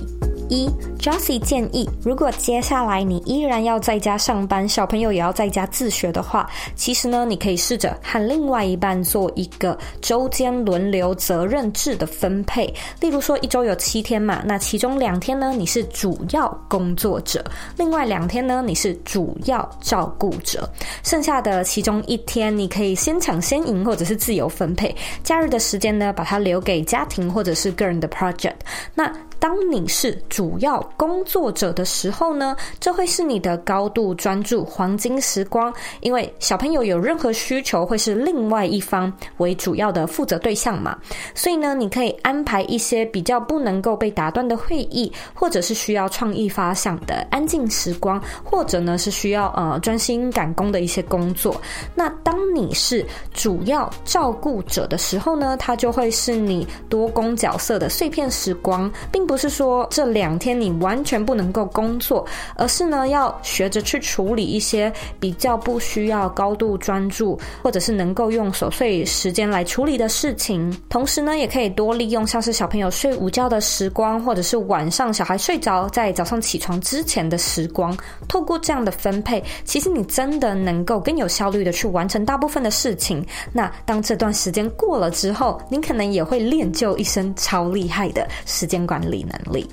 [0.50, 0.70] 一
[1.00, 12.74] ，Josie 建议，如果接下来你依然要在家上班，小朋友也要在家自学的话，其实呢，你可以试着和另外一半做一个周间轮流责任制的分配。
[13.00, 17.43] 例如说，一周有七天嘛，那其中两天呢，你是主要工作者，
[17.78, 20.70] 另外两天呢，你是主要照顾者，
[21.04, 24.96] 剩下的其中一天，你可以先抢先赢，或者是自由分配。
[25.24, 28.56] 假日的时间呢，把它留给家庭或者是个人的 project。
[28.93, 40.98] 那当你是主要工作者的时候呢，这会是你的高度专注黄金时光，因为小朋友有任何需求，会是另外一方为主要的负责对象嘛。
[41.34, 51.60] 所以呢，你可以安排一些比较不能够被打断的会议，或者是需要创意发想的安静时光，或者呢是需要呃专心赶工的一些工作。
[51.94, 59.26] 那当你是主要照顾者的时候呢，它就会是你多工角色的碎片时光，并。
[59.26, 70.76] 不是说这两两天你完全不能够工作，而是呢要学着去处理一些比较不需要高度专注，或者是能够用琐碎时间来处理的事情。
[70.89, 77.95] 同时呢，也可以多利用像是小朋友睡午觉的时光，或者是晚上小孩睡着在早上起床之前的时光。
[78.28, 83.23] 透过这样的分配，其实你真的能够更有效率的去完成大部分的事情。
[83.53, 89.69] 那当这段时间过了之后，你可能也会练就一身超厉害的时间管理能力。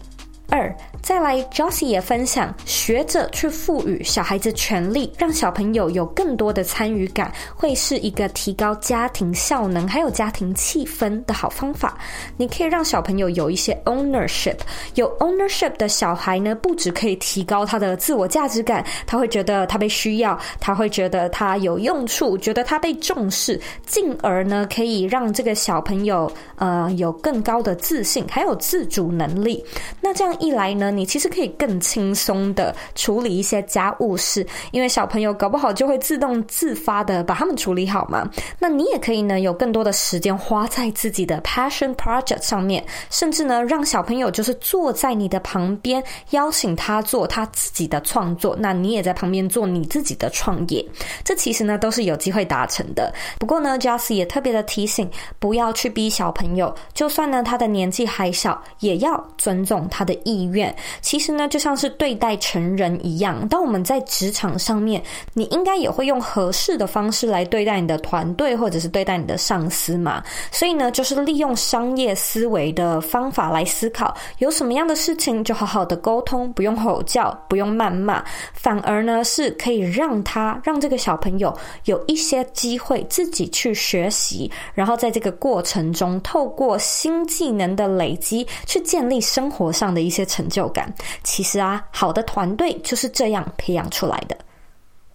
[0.54, 11.96] 二，再来，Josie 也分享，学着去赋予小孩子权利，让小朋友有更多的参与感，会是一个提高家庭效能还有家庭气氛的好方法。
[12.36, 14.58] 你可以让小朋友有一些 ownership，
[14.94, 29.64] 有 ownership 的小孩呢，不只可以提高他的自我价值感，他会觉得他被需要，他会觉得他有用处，觉得他被重视，进而呢，可以让这个小朋友呃有更高的自信，还有自主能力。
[29.98, 30.36] 那这样。
[30.42, 38.28] 一来呢，你其实可以更轻松的处理一些家务事，因为小朋友搞不好就会自动自发的把他们处理好嘛。
[38.58, 50.84] 那你也可以呢，有更多的时间花在自己的 passion project 上面，甚至呢，让小朋友就是坐在你的旁边，邀请他做他自己的创作，那你也在旁边做你自己的创业。
[51.22, 53.14] 这其实呢，都是有机会达成的。
[53.38, 60.42] 不过呢，Josie 也特别的提醒，不要去逼小朋友，就算呢他的年纪还小，也要尊重他的意。
[60.52, 63.46] 愿其实呢，就像是对待成人一样。
[63.48, 65.02] 当我们在职场上面，
[65.34, 70.22] 你应该也会用合适的方式来对待你的团队，或者是对待你的上司嘛。
[70.50, 90.22] 所以呢，就是利用商业思维的方法来思考，有什么样的事情就好好的沟通，不用吼叫，不用谩骂，反而呢是可以让他让这个小朋友有一些机会自己去学习，然后在这个过程中，透过新技能的累积，去建立生活上的一一些。
[90.32, 90.90] 成就感，
[91.24, 94.38] 其实啊，好的团队就是这样培养出来的。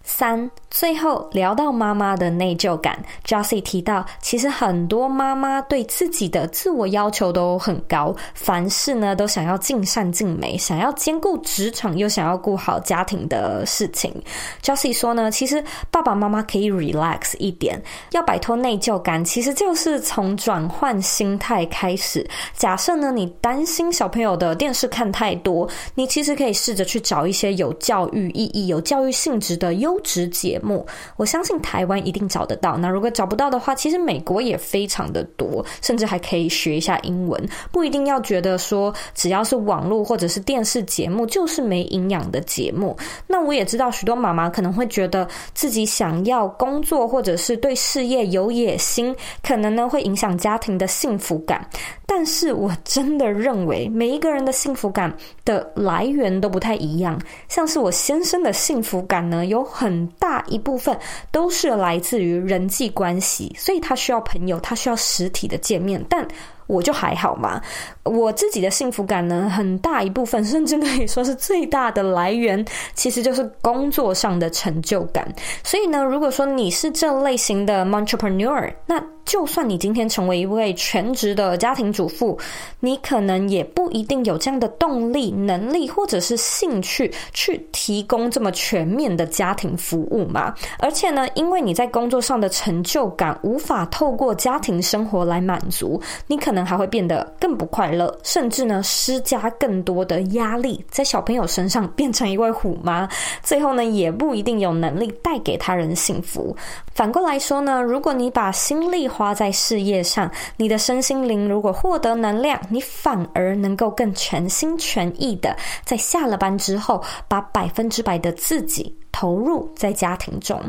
[0.03, 0.51] 三。
[0.77, 14.13] 最后聊到妈妈的内疚感，Jossie 提到，其实很多妈妈对自己的自我要求都很高，凡事呢都想要尽善尽美，想要兼顾职场又想要顾好家庭的事情。
[14.61, 22.23] Jossie 说呢，其实爸爸妈妈可以 relax 一点，要摆脱内疚感，其实就是从转换心态开始。
[22.55, 30.66] 假设呢，你担心小朋友的电视看太多，你其实可以试着去找一些有教育意义、有教育性质的优质节目。
[31.15, 32.77] 我相信台湾一定找得到。
[32.77, 37.41] 那如果找不到的话，其实美国也非常的多，甚至还可以学一下英文。
[37.71, 42.95] 不一定要觉得说只要是网络或者是电视节目就是没营养的节目。
[43.27, 51.67] 那我也知道许多妈妈可能会觉得自己想要工作或者是对事业有野心，可能呢会影响家庭的幸福感。
[52.05, 55.13] 但是我真的认为每一个人的幸福感
[55.43, 57.19] 的来源都不太一样。
[57.49, 60.97] 像是我先生的幸福感呢，有很大一部分
[61.31, 66.27] 都是来自于人际关系，所以他需要朋友，他需要实体的见面，但
[66.67, 67.61] 我就还好嘛。
[68.03, 72.63] 我自己的幸福感呢，很大一部分，甚至可以说是最大的来源，
[72.93, 75.27] 其实就是工作上的成就感。
[75.63, 82.39] 所以呢，如果说你是这类型的 entrepreneur，那就算你今天成为一位全职的家庭主妇，
[82.79, 90.55] 你可能也不一定有这样的动力、能力或者是兴趣去提供这么全面的家庭服务嘛。
[90.79, 96.56] 而且呢，因为你在工作上的成就感无法透过家庭生活来满足，你可能。
[96.57, 103.07] 能还会变得更不快乐，甚至呢施加更多的压力在小朋友身上，变成一位虎妈，
[103.43, 106.55] 最后呢也不一定有能力带给他人幸福。
[106.93, 115.55] 反过来说呢，如果你把心力花在事业上，你的身心灵如果获得能量，你反而能够更全心全意的
[115.85, 118.93] 在下了班之后，把百分之百的自己。
[119.11, 120.61] 投入在家庭中，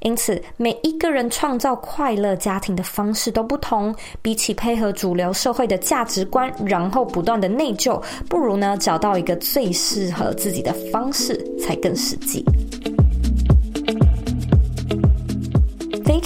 [0.00, 3.94] 因此每一个人创造快乐家庭的方式都不同。
[4.20, 12.44] 比起配合主流社会的价值观，然后不断的内疚，不如呢找到一个最适合自己的方式，才更实际。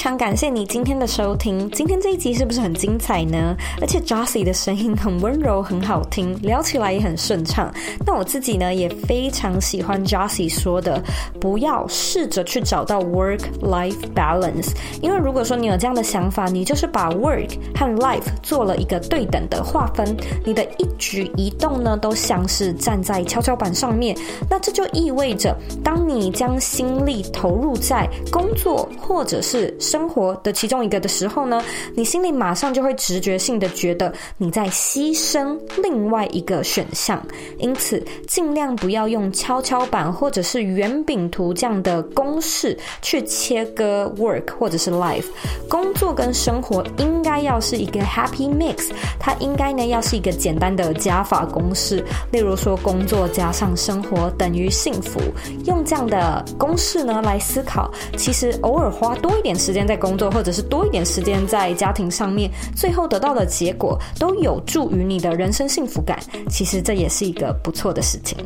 [0.08, 3.54] 常感谢你今天的收听，今天这一集是不是很精彩呢？
[3.78, 7.70] 而且 Josie 的声音很温柔，很好听，聊起来也很顺畅。
[8.06, 11.02] 那我自己呢也非常喜欢 Josie 说的，
[11.38, 14.70] 不要试着去找到 work-life balance，
[15.02, 24.16] 因为如果说你有这样的想法，你就是把 work 和 life 做了一个对等的划分，你的一举一动呢都像是站在跷跷板上面，
[24.48, 25.54] 那这就意味着，
[25.84, 31.60] 当你将心力投入在工作或者是生生活的其中一个的时候呢，
[31.92, 37.20] 你心里马上就会直觉性的觉得你在牺牲另外一个选项，
[37.58, 45.24] 因此尽量不要用跷跷板或者是圆饼图这样的公式去切割 work 或者是 life。
[45.68, 55.20] 工作跟生活应该要是一个 happy mix，它应该呢要是一个简单的加法公式，例如说工作加上生活等于幸福。
[55.64, 59.48] 用这样的公式呢来思考，其实偶尔花多一点。
[59.58, 66.18] 时间在工作，或者是多一点时间在家庭上面，最后得到的结果都有助于你的人生幸福感。
[66.48, 68.36] 其实这也是一个不错的事情。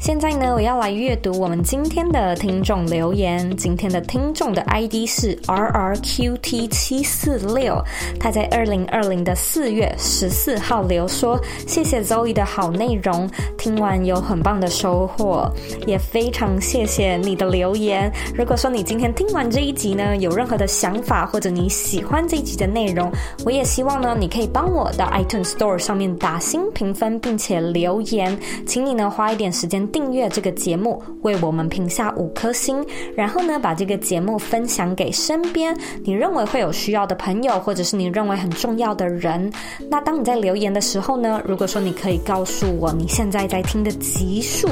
[0.00, 3.54] 现在呢，我要来阅读我们今天的听众留言。
[3.54, 7.84] 今天的听众的 ID 是 RRQT 七四六，
[8.18, 11.38] 他在二零二零的四月十四号留说
[11.68, 13.28] ：“谢谢 Zoe 的好内容，
[13.58, 15.52] 听完有很棒的收获，
[15.86, 18.10] 也非常谢谢你的留言。
[18.34, 23.12] 如果说你今天听完这一集呢，有任何的想法，或者你喜欢这一集的内容，
[23.44, 28.34] 我也希望呢，你可以帮我到 iTunes Store 上面打星评分，并且留言，
[28.64, 29.86] 请你呢花一点时间。
[29.90, 32.84] 订阅这个节目，为我们评下五颗星，
[33.14, 39.52] 然后呢，把这个节目分享给身边你认为会有需要的朋友，或者是你认为很重要的人。
[39.88, 44.68] 那当你在留言的时候呢，如果说你可以告诉我你现在在听的集数，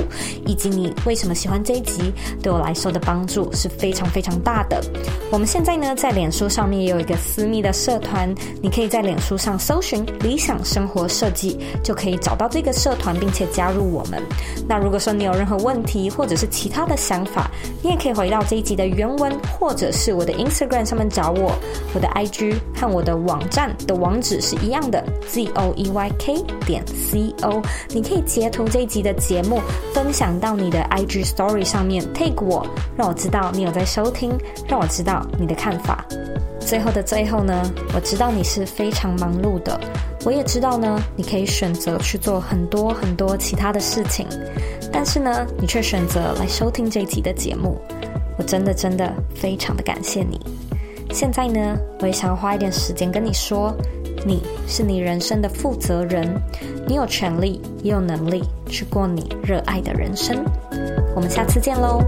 [0.47, 2.13] 以及你为什么喜欢这一集，
[2.43, 4.81] 对我来说的帮助是非常非常大的。
[5.31, 14.23] 我们现在呢，在脸书上面也有一个私密的社团，你可以在脸书上搜寻“理想生活设计”，就可以找到这个社团，并且加入我们。
[14.67, 17.51] 那如果说你有任何问题，或者是其他的想法，
[17.83, 21.53] 你也可以回到这一集的原文，或者是我的 Instagram 上面找我。
[21.95, 27.63] 我的 IG 和我的网站的网址是一样的，zoeyk 点 co。
[27.89, 29.61] 你可以截图这一集的节目，
[29.95, 34.33] 分享到你的 IG Story 上面，tag 我，让我知道你有在收听，
[34.69, 36.05] 让我知道你的看法。
[36.61, 37.63] 最后的最后呢，
[37.95, 39.81] 我知道你是非常忙碌的，
[40.27, 44.27] 我也知道呢，你可以选择去做很多很多其他的事情。
[44.93, 47.81] 但是呢，你却选择来收听这一集的节目，
[48.37, 50.41] 我真的真的非常的感谢你。
[51.11, 53.75] 现在呢，我也想要花一点时间跟你说，
[54.27, 56.29] 你是你人生的负责人，
[56.87, 60.45] 你有权利也有能力去过你热爱的人生。
[61.15, 62.03] 我们下次见喽。